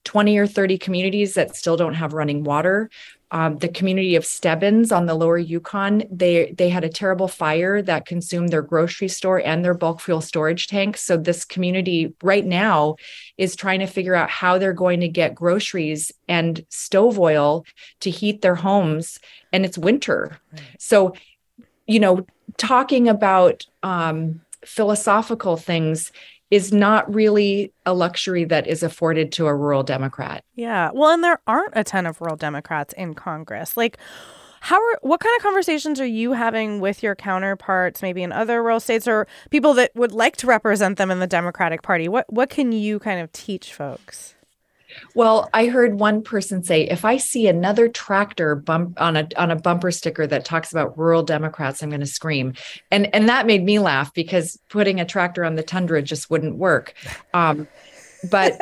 20 0.08 0.38
or 0.38 0.48
30 0.48 0.78
communities 0.78 1.34
that 1.34 1.54
still 1.54 1.76
don't 1.76 1.96
have 1.96 2.14
running 2.14 2.46
water. 2.46 2.90
Um, 3.32 3.58
the 3.58 3.68
community 3.68 4.16
of 4.16 4.26
Stebbins 4.26 4.90
on 4.90 5.06
the 5.06 5.14
lower 5.14 5.38
Yukon, 5.38 6.04
they 6.10 6.54
they 6.58 6.70
had 6.70 6.86
a 6.86 6.90
terrible 6.90 7.28
fire 7.28 7.82
that 7.82 8.06
consumed 8.06 8.50
their 8.50 8.62
grocery 8.62 9.10
store 9.10 9.42
and 9.46 9.66
their 9.66 9.74
bulk 9.74 10.00
fuel 10.00 10.22
storage 10.22 10.68
tanks. 10.68 11.02
So 11.02 11.18
this 11.18 11.44
community 11.44 12.14
right 12.24 12.46
now 12.46 12.96
is 13.38 13.54
trying 13.54 13.82
to 13.82 13.86
figure 13.86 14.16
out 14.16 14.30
how 14.30 14.58
they're 14.58 14.72
going 14.72 15.02
to 15.02 15.10
get 15.10 15.36
groceries 15.36 16.10
and 16.30 16.66
stove 16.70 17.20
oil 17.20 17.66
to 18.00 18.10
heat 18.10 18.42
their 18.42 18.56
homes, 18.56 19.20
and 19.52 19.66
it's 19.66 19.78
winter. 19.78 20.40
Right. 20.54 20.62
So, 20.80 21.14
you 21.86 22.00
know, 22.00 22.26
talking 22.56 23.10
about 23.10 23.66
um, 23.84 24.40
philosophical 24.64 25.58
things 25.58 26.14
is 26.50 26.72
not 26.72 27.14
really 27.14 27.74
a 27.86 27.94
luxury 27.94 28.46
that 28.46 28.68
is 28.68 28.84
afforded 28.84 29.32
to 29.34 29.48
a 29.48 29.56
rural 29.56 29.84
Democrat. 29.84 30.44
Yeah. 30.56 30.92
Well, 30.94 31.12
and 31.12 31.24
there 31.24 31.40
aren't 31.46 31.74
a 31.74 31.84
ton 31.84 32.06
of 32.06 32.22
rural 32.22 32.38
Democrats 32.38 32.94
in 32.94 33.14
Congress. 33.14 33.76
Like, 33.76 33.98
how 34.62 34.78
are 34.78 35.00
what 35.02 35.20
kind 35.20 35.36
of 35.38 35.44
conversations 35.44 36.00
are 36.00 36.06
you 36.06 36.34
having 36.34 36.80
with 36.80 37.04
your 37.04 37.16
counterparts, 37.16 38.02
maybe 38.02 38.24
in 38.24 38.32
other 38.32 38.64
rural 38.64 38.80
states, 38.80 39.08
or 39.08 39.28
people 39.50 39.74
that 39.76 39.92
would 39.96 40.12
like 40.12 40.36
to 40.38 40.48
represent 40.48 40.98
them 40.98 41.12
in 41.12 41.20
the 41.20 41.28
Democratic 41.28 41.84
Party? 41.84 42.08
What 42.08 42.32
what 42.32 42.50
can 42.50 42.72
you 42.72 43.00
kind 43.00 43.22
of 43.22 43.32
teach 43.32 43.74
folks? 43.74 44.36
Well, 45.16 45.50
I 45.54 45.68
heard 45.68 46.00
one 46.00 46.22
person 46.22 46.64
say, 46.64 46.84
if 46.84 47.06
I 47.06 47.18
see 47.18 47.48
another 47.48 47.90
tractor 47.90 48.56
bump 48.56 49.00
on 49.02 49.18
a 49.18 49.28
on 49.36 49.52
a 49.52 49.56
bumper 49.56 49.92
sticker 49.92 50.26
that 50.28 50.46
talks 50.46 50.72
about 50.72 50.98
rural 50.98 51.24
Democrats, 51.24 51.82
I'm 51.82 51.90
going 51.90 52.00
to 52.02 52.06
scream, 52.06 52.54
and 52.92 53.14
and 53.14 53.28
that 53.30 53.46
made 53.46 53.64
me 53.64 53.80
laugh 53.80 54.14
because 54.14 54.58
putting 54.70 55.00
a 55.00 55.06
tractor 55.06 55.44
on 55.44 55.56
the 55.56 55.64
tundra 55.64 56.02
just 56.02 56.30
wouldn't 56.30 56.56
work. 56.56 56.94
Um, 57.34 57.68
but 58.30 58.60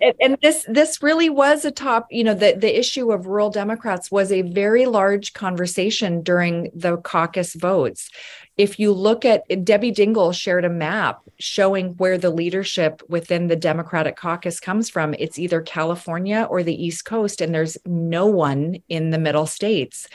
and 0.20 0.36
this 0.42 0.64
this 0.68 1.02
really 1.02 1.30
was 1.30 1.64
a 1.64 1.70
top 1.70 2.06
you 2.10 2.24
know 2.24 2.34
the 2.34 2.54
the 2.56 2.78
issue 2.78 3.12
of 3.12 3.26
rural 3.26 3.50
democrats 3.50 4.10
was 4.10 4.30
a 4.30 4.42
very 4.42 4.86
large 4.86 5.32
conversation 5.32 6.22
during 6.22 6.70
the 6.74 6.96
caucus 6.98 7.54
votes 7.54 8.10
if 8.56 8.78
you 8.78 8.92
look 8.92 9.24
at 9.24 9.64
Debbie 9.64 9.92
Dingell 9.92 10.34
shared 10.34 10.64
a 10.64 10.70
map 10.70 11.20
showing 11.38 11.94
where 11.96 12.16
the 12.16 12.30
leadership 12.30 13.02
within 13.08 13.48
the 13.48 13.56
Democratic 13.56 14.16
caucus 14.16 14.60
comes 14.60 14.88
from. 14.88 15.14
It's 15.14 15.38
either 15.38 15.60
California 15.60 16.46
or 16.48 16.62
the 16.62 16.84
East 16.84 17.04
Coast, 17.04 17.40
and 17.40 17.54
there's 17.54 17.76
no 17.84 18.26
one 18.26 18.78
in 18.88 19.10
the 19.10 19.18
middle 19.18 19.46
states. 19.46 20.08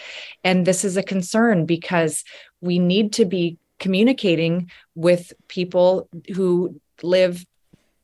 And 0.43 0.65
this 0.65 0.83
is 0.83 0.97
a 0.97 1.03
concern 1.03 1.65
because 1.65 2.23
we 2.61 2.79
need 2.79 3.13
to 3.13 3.25
be 3.25 3.57
communicating 3.79 4.71
with 4.95 5.33
people 5.47 6.09
who 6.33 6.79
live 7.03 7.45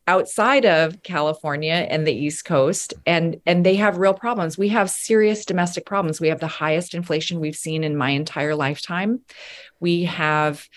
outside 0.07 0.65
of 0.65 1.03
California 1.03 1.85
and 1.89 2.07
the 2.07 2.13
East 2.13 2.45
Coast 2.45 2.93
and 3.05 3.39
and 3.45 3.65
they 3.65 3.75
have 3.75 3.97
real 3.97 4.13
problems. 4.13 4.57
We 4.57 4.69
have 4.69 4.89
serious 4.89 5.45
domestic 5.45 5.85
problems. 5.85 6.21
We 6.21 6.29
have 6.29 6.39
the 6.39 6.47
highest 6.47 6.93
inflation 6.93 7.39
we've 7.39 7.55
seen 7.55 7.83
in 7.83 7.97
my 7.97 8.11
entire 8.11 8.55
lifetime. 8.55 9.21
We 9.79 10.05
have 10.05 10.67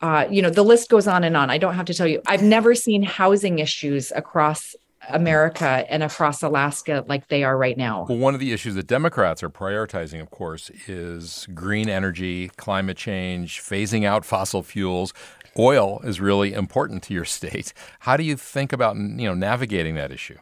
uh, 0.00 0.26
you 0.28 0.42
know, 0.42 0.50
the 0.50 0.64
list 0.64 0.90
goes 0.90 1.06
on 1.06 1.22
and 1.22 1.36
on. 1.36 1.48
I 1.48 1.58
don't 1.58 1.74
have 1.74 1.86
to 1.86 1.94
tell 1.94 2.08
you. 2.08 2.20
I've 2.26 2.42
never 2.42 2.74
seen 2.74 3.04
housing 3.04 3.60
issues 3.60 4.10
across 4.10 4.74
America 5.08 5.84
and 5.88 6.02
across 6.02 6.42
Alaska 6.42 7.04
like 7.08 7.28
they 7.28 7.44
are 7.44 7.56
right 7.56 7.76
now. 7.76 8.06
Well, 8.08 8.18
one 8.18 8.34
of 8.34 8.40
the 8.40 8.52
issues 8.52 8.74
that 8.74 8.86
Democrats 8.86 9.42
are 9.42 9.50
prioritizing, 9.50 10.20
of 10.20 10.30
course, 10.30 10.70
is 10.86 11.46
green 11.54 11.88
energy, 11.88 12.48
climate 12.56 12.96
change, 12.96 13.60
phasing 13.60 14.04
out 14.04 14.24
fossil 14.24 14.62
fuels 14.62 15.12
oil 15.58 16.00
is 16.04 16.20
really 16.20 16.52
important 16.52 17.02
to 17.04 17.14
your 17.14 17.24
state. 17.38 17.72
How 18.00 18.16
do 18.16 18.24
you 18.24 18.36
think 18.36 18.72
about 18.72 18.96
you 18.96 19.26
know 19.26 19.34
navigating 19.34 19.94
that 19.96 20.12
issue? 20.12 20.38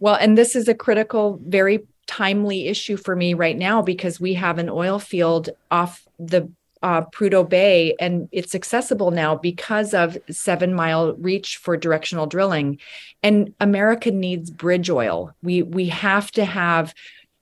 Well, 0.00 0.16
and 0.16 0.36
this 0.36 0.56
is 0.56 0.66
a 0.68 0.74
critical, 0.74 1.38
very 1.46 1.86
timely 2.08 2.66
issue 2.66 2.96
for 2.96 3.14
me 3.14 3.34
right 3.34 3.56
now 3.56 3.80
because 3.80 4.20
we 4.20 4.34
have 4.34 4.58
an 4.58 4.68
oil 4.68 4.98
field 4.98 5.50
off 5.70 6.06
the 6.18 6.50
uh, 6.82 7.02
Prudhoe 7.02 7.48
Bay, 7.48 7.94
and 8.00 8.28
it's 8.32 8.54
accessible 8.54 9.12
now 9.12 9.36
because 9.36 9.94
of 9.94 10.18
seven 10.30 10.74
mile 10.74 11.14
reach 11.14 11.58
for 11.58 11.76
directional 11.76 12.26
drilling. 12.26 12.78
And 13.22 13.54
America 13.60 14.10
needs 14.10 14.50
bridge 14.50 14.90
oil. 14.90 15.32
We 15.42 15.62
we 15.62 15.88
have 15.88 16.32
to 16.32 16.44
have 16.44 16.94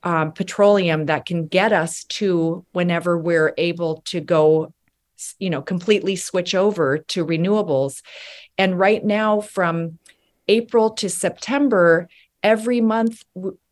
um, 0.02 0.32
petroleum 0.32 1.06
that 1.06 1.26
can 1.26 1.46
get 1.46 1.72
us 1.72 2.04
to 2.04 2.64
whenever 2.72 3.18
we're 3.18 3.54
able 3.58 4.02
to 4.06 4.20
go 4.20 4.72
you 5.38 5.50
know 5.50 5.62
completely 5.62 6.16
switch 6.16 6.54
over 6.54 6.98
to 6.98 7.24
renewables 7.24 8.02
and 8.58 8.78
right 8.78 9.04
now 9.04 9.40
from 9.40 9.98
april 10.48 10.90
to 10.90 11.08
september 11.08 12.08
every 12.42 12.80
month 12.80 13.24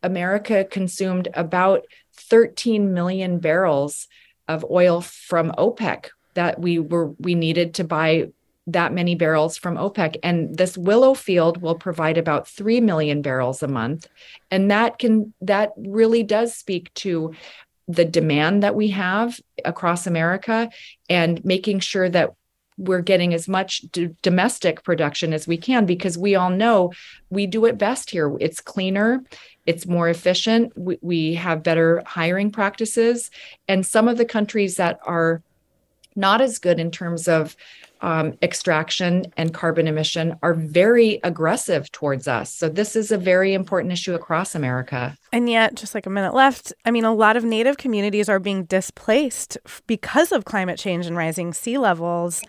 america 0.03 0.63
consumed 0.63 1.27
about 1.33 1.85
13 2.15 2.93
million 2.93 3.39
barrels 3.39 4.07
of 4.47 4.65
oil 4.69 5.01
from 5.01 5.51
opec 5.51 6.09
that 6.33 6.59
we 6.59 6.79
were 6.79 7.07
we 7.19 7.35
needed 7.35 7.73
to 7.73 7.83
buy 7.83 8.27
that 8.73 8.93
many 8.93 9.15
barrels 9.15 9.57
from 9.57 9.75
OPEC. 9.75 10.17
And 10.23 10.55
this 10.55 10.77
Willow 10.77 11.13
field 11.13 11.61
will 11.61 11.75
provide 11.75 12.17
about 12.17 12.47
3 12.47 12.81
million 12.81 13.21
barrels 13.21 13.63
a 13.63 13.67
month. 13.67 14.07
And 14.51 14.69
that 14.71 14.99
can, 14.99 15.33
that 15.41 15.73
really 15.77 16.23
does 16.23 16.55
speak 16.55 16.93
to 16.95 17.33
the 17.89 18.05
demand 18.05 18.61
that 18.61 18.75
we 18.75 18.89
have 18.89 19.41
across 19.65 20.05
America 20.05 20.69
and 21.09 21.43
making 21.43 21.79
sure 21.79 22.07
that 22.07 22.33
we're 22.77 23.01
getting 23.01 23.33
as 23.33 23.47
much 23.47 23.81
d- 23.91 24.15
domestic 24.21 24.83
production 24.83 25.33
as 25.33 25.47
we 25.47 25.57
can 25.57 25.85
because 25.85 26.17
we 26.17 26.35
all 26.35 26.51
know 26.51 26.93
we 27.31 27.47
do 27.47 27.65
it 27.65 27.79
best 27.79 28.11
here. 28.11 28.37
It's 28.39 28.61
cleaner, 28.61 29.23
it's 29.65 29.87
more 29.87 30.07
efficient, 30.07 30.71
we, 30.77 30.97
we 31.01 31.33
have 31.33 31.63
better 31.63 32.03
hiring 32.05 32.51
practices. 32.51 33.31
And 33.67 33.85
some 33.85 34.07
of 34.07 34.17
the 34.17 34.23
countries 34.23 34.75
that 34.75 34.99
are 35.03 35.41
not 36.15 36.41
as 36.41 36.57
good 36.57 36.79
in 36.79 36.91
terms 36.91 37.27
of 37.27 37.55
um, 38.01 38.37
extraction 38.41 39.25
and 39.35 39.53
carbon 39.53 39.87
emission 39.87 40.37
are 40.41 40.53
very 40.53 41.19
aggressive 41.23 41.91
towards 41.91 42.27
us. 42.27 42.53
So, 42.53 42.69
this 42.69 42.95
is 42.95 43.11
a 43.11 43.17
very 43.17 43.53
important 43.53 43.91
issue 43.91 44.13
across 44.13 44.55
America. 44.55 45.17
And 45.33 45.49
yet, 45.49 45.75
just 45.75 45.93
like 45.93 46.05
a 46.05 46.09
minute 46.09 46.33
left, 46.33 46.71
I 46.85 46.91
mean, 46.91 47.03
a 47.03 47.13
lot 47.13 47.35
of 47.35 47.43
Native 47.43 47.77
communities 47.77 48.29
are 48.29 48.39
being 48.39 48.63
displaced 48.65 49.57
because 49.85 50.31
of 50.31 50.45
climate 50.45 50.79
change 50.79 51.05
and 51.05 51.17
rising 51.17 51.53
sea 51.53 51.77
levels. 51.77 52.41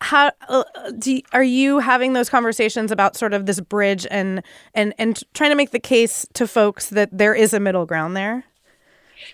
How 0.00 0.32
uh, 0.48 0.64
do, 0.98 1.20
are 1.32 1.42
you 1.42 1.78
having 1.78 2.12
those 2.12 2.28
conversations 2.28 2.92
about 2.92 3.16
sort 3.16 3.32
of 3.32 3.46
this 3.46 3.60
bridge 3.60 4.06
and, 4.10 4.42
and, 4.74 4.94
and 4.98 5.22
trying 5.34 5.50
to 5.50 5.56
make 5.56 5.70
the 5.70 5.80
case 5.80 6.26
to 6.34 6.46
folks 6.46 6.90
that 6.90 7.16
there 7.16 7.34
is 7.34 7.54
a 7.54 7.60
middle 7.60 7.86
ground 7.86 8.16
there? 8.16 8.44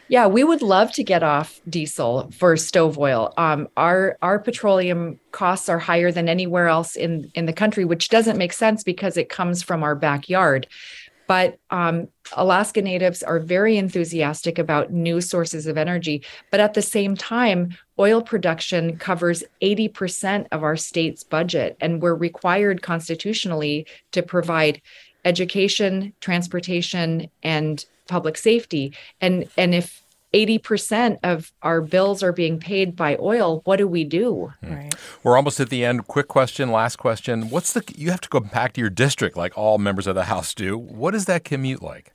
Yeah, 0.09 0.27
we 0.27 0.45
would 0.45 0.63
love 0.63 0.93
to 0.93 1.05
get 1.05 1.23
off 1.23 1.61
diesel 1.69 2.31
for 2.33 2.57
stove 2.57 2.99
oil. 2.99 3.33
Um, 3.37 3.69
our 3.77 4.19
our 4.23 4.39
petroleum 4.39 5.19
costs 5.33 5.69
are 5.69 5.79
higher 5.79 6.13
than 6.13 6.29
anywhere 6.29 6.69
else 6.69 6.97
in 6.97 7.31
in 7.35 7.47
the 7.47 7.53
country, 7.53 7.85
which 7.85 8.09
doesn't 8.09 8.39
make 8.39 8.53
sense 8.53 8.83
because 8.83 9.17
it 9.17 9.29
comes 9.29 9.63
from 9.63 9.83
our 9.83 9.95
backyard. 9.95 10.67
But 11.27 11.59
um, 11.71 12.09
Alaska 12.35 12.83
Natives 12.83 13.23
are 13.23 13.39
very 13.39 13.77
enthusiastic 13.77 14.59
about 14.59 14.93
new 14.93 15.21
sources 15.21 15.67
of 15.67 15.79
energy. 15.79 16.23
But 16.51 16.61
at 16.61 16.75
the 16.75 16.83
same 16.83 17.17
time, 17.17 17.71
oil 17.99 18.23
production 18.23 18.99
covers 18.99 19.43
80% 19.63 20.49
of 20.53 20.63
our 20.63 20.77
state's 20.77 21.25
budget, 21.25 21.77
and 21.81 22.03
we're 22.03 22.15
required 22.15 22.83
constitutionally 22.83 23.87
to 24.13 24.23
provide 24.23 24.83
education, 25.25 26.13
transportation, 26.21 27.29
and 27.43 27.85
public 28.07 28.37
safety 28.37 28.93
and 29.21 29.49
and 29.57 29.75
if 29.75 30.03
80% 30.35 31.19
of 31.23 31.53
our 31.63 31.81
bills 31.81 32.21
are 32.25 32.33
being 32.33 32.59
paid 32.59 32.97
by 32.97 33.17
oil 33.21 33.63
what 33.65 33.77
do 33.77 33.87
we 33.87 34.05
do 34.05 34.53
hmm. 34.63 34.75
right 34.75 34.95
we're 35.23 35.37
almost 35.37 35.61
at 35.61 35.71
the 35.71 35.85
end 35.85 36.07
quick 36.07 36.29
question 36.29 36.71
last 36.71 36.97
question 36.97 37.51
what's 37.51 37.73
the 37.73 37.83
you 37.97 38.11
have 38.11 38.21
to 38.21 38.29
go 38.29 38.41
back 38.41 38.73
to 38.75 38.81
your 38.81 38.91
district 38.91 39.37
like 39.37 39.57
all 39.57 39.79
members 39.79 40.07
of 40.07 40.15
the 40.15 40.25
house 40.25 40.55
do 40.55 40.77
what 40.77 41.15
is 41.15 41.25
that 41.27 41.45
commute 41.45 41.83
like 41.83 42.13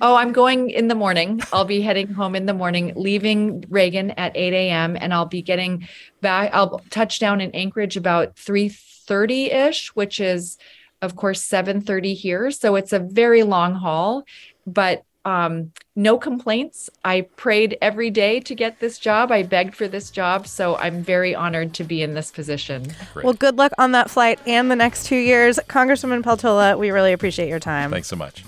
Oh, 0.00 0.16
I'm 0.16 0.32
going 0.32 0.68
in 0.68 0.88
the 0.88 0.96
morning. 0.96 1.40
I'll 1.52 1.64
be 1.64 1.80
heading 1.80 2.08
home 2.08 2.34
in 2.34 2.44
the 2.44 2.52
morning, 2.52 2.92
leaving 2.96 3.64
Reagan 3.70 4.10
at 4.10 4.36
8 4.36 4.52
a.m. 4.52 4.96
and 5.00 5.14
I'll 5.14 5.26
be 5.26 5.42
getting 5.42 5.88
back. 6.20 6.50
I'll 6.52 6.80
touch 6.90 7.18
down 7.18 7.40
in 7.40 7.50
Anchorage 7.52 7.96
about 7.96 8.34
3:30 8.34 9.52
ish, 9.52 9.88
which 9.94 10.20
is 10.20 10.58
of 11.02 11.16
course 11.16 11.42
7:30 11.42 12.14
here, 12.14 12.50
so 12.50 12.76
it's 12.76 12.92
a 12.92 12.98
very 12.98 13.42
long 13.42 13.74
haul, 13.74 14.24
but 14.66 15.04
um, 15.24 15.72
no 15.96 16.18
complaints. 16.18 16.88
I 17.04 17.22
prayed 17.36 17.76
every 17.82 18.10
day 18.10 18.40
to 18.40 18.54
get 18.54 18.80
this 18.80 18.98
job. 18.98 19.30
I 19.30 19.42
begged 19.42 19.74
for 19.74 19.86
this 19.86 20.10
job, 20.10 20.46
so 20.46 20.76
I'm 20.76 21.02
very 21.02 21.34
honored 21.34 21.74
to 21.74 21.84
be 21.84 22.02
in 22.02 22.14
this 22.14 22.30
position. 22.30 22.86
Great. 23.12 23.24
Well, 23.24 23.34
good 23.34 23.58
luck 23.58 23.72
on 23.78 23.92
that 23.92 24.10
flight 24.10 24.40
and 24.46 24.70
the 24.70 24.76
next 24.76 25.06
two 25.06 25.16
years. 25.16 25.58
Congresswoman 25.68 26.22
Peltola, 26.22 26.78
we 26.78 26.90
really 26.90 27.12
appreciate 27.12 27.48
your 27.48 27.60
time. 27.60 27.90
Thanks 27.90 28.08
so 28.08 28.16
much. 28.16 28.44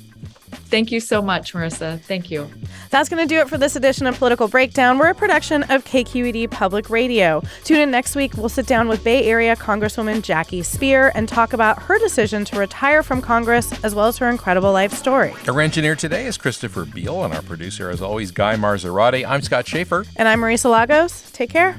Thank 0.73 0.91
you 0.91 1.01
so 1.01 1.21
much, 1.21 1.53
Marisa. 1.53 2.01
Thank 2.01 2.31
you. 2.31 2.51
That's 2.89 3.11
going 3.11 3.23
to 3.23 3.29
do 3.29 3.39
it 3.41 3.49
for 3.51 3.59
this 3.59 3.77
edition 3.77 4.07
of 4.07 4.17
Political 4.17 4.49
Breakdown. 4.49 4.97
We're 4.97 5.11
a 5.11 5.15
production 5.15 5.65
of 5.65 5.85
KQED 5.85 6.51
Public 6.51 6.89
Radio. 6.89 7.43
Tune 7.63 7.81
in 7.81 7.91
next 7.91 8.17
week. 8.17 8.39
We'll 8.39 8.49
sit 8.49 8.67
down 8.67 8.89
with 8.89 9.05
Bay 9.05 9.27
Area 9.27 9.55
Congresswoman 9.55 10.23
Jackie 10.23 10.63
Speier 10.63 11.13
and 11.15 11.29
talk 11.29 11.53
about 11.53 11.83
her 11.83 11.99
decision 11.99 12.47
to 12.47 12.59
retire 12.59 13.03
from 13.03 13.21
Congress 13.21 13.71
as 13.85 13.95
well 13.95 14.07
as 14.07 14.17
her 14.17 14.31
incredible 14.31 14.73
life 14.73 14.95
story. 14.95 15.35
Our 15.47 15.61
engineer 15.61 15.95
today 15.95 16.25
is 16.25 16.39
Christopher 16.39 16.87
Beal, 16.87 17.23
and 17.23 17.35
our 17.35 17.43
producer, 17.43 17.91
as 17.91 18.01
always, 18.01 18.31
Guy 18.31 18.57
Marzorati. 18.57 19.29
I'm 19.29 19.43
Scott 19.43 19.69
Shafer. 19.69 20.07
And 20.17 20.27
I'm 20.27 20.41
Marisa 20.41 20.71
Lagos. 20.71 21.31
Take 21.33 21.51
care. 21.51 21.79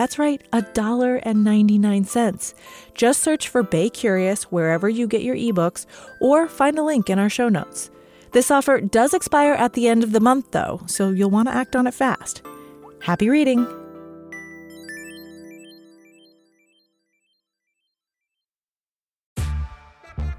That's 0.00 0.18
right, 0.18 0.42
$1.99. 0.54 2.54
Just 2.94 3.22
search 3.22 3.48
for 3.48 3.62
Bay 3.62 3.90
Curious 3.90 4.44
wherever 4.44 4.88
you 4.88 5.06
get 5.06 5.20
your 5.20 5.36
ebooks 5.36 5.84
or 6.22 6.48
find 6.48 6.78
a 6.78 6.82
link 6.82 7.10
in 7.10 7.18
our 7.18 7.28
show 7.28 7.50
notes. 7.50 7.90
This 8.32 8.50
offer 8.50 8.80
does 8.80 9.12
expire 9.12 9.52
at 9.52 9.74
the 9.74 9.88
end 9.88 10.02
of 10.02 10.12
the 10.12 10.20
month, 10.20 10.52
though, 10.52 10.80
so 10.86 11.10
you'll 11.10 11.28
want 11.28 11.48
to 11.48 11.54
act 11.54 11.76
on 11.76 11.86
it 11.86 11.92
fast. 11.92 12.40
Happy 13.02 13.28
reading! 13.28 13.66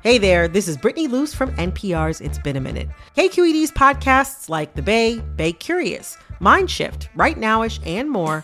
Hey 0.02 0.18
there, 0.18 0.48
this 0.48 0.68
is 0.68 0.76
Brittany 0.76 1.08
Luse 1.08 1.36
from 1.36 1.56
NPR's 1.58 2.20
It's 2.20 2.40
Been 2.40 2.56
a 2.56 2.62
Minute. 2.62 2.90
KQED's 3.16 3.72
podcasts 3.72 4.50
like 4.50 4.74
The 4.74 4.82
Bay, 4.82 5.20
Bay 5.36 5.54
Curious, 5.54 6.18
Mindshift, 6.40 7.10
Right 7.14 7.38
Nowish, 7.38 7.80
and 7.86 8.10
more 8.10 8.44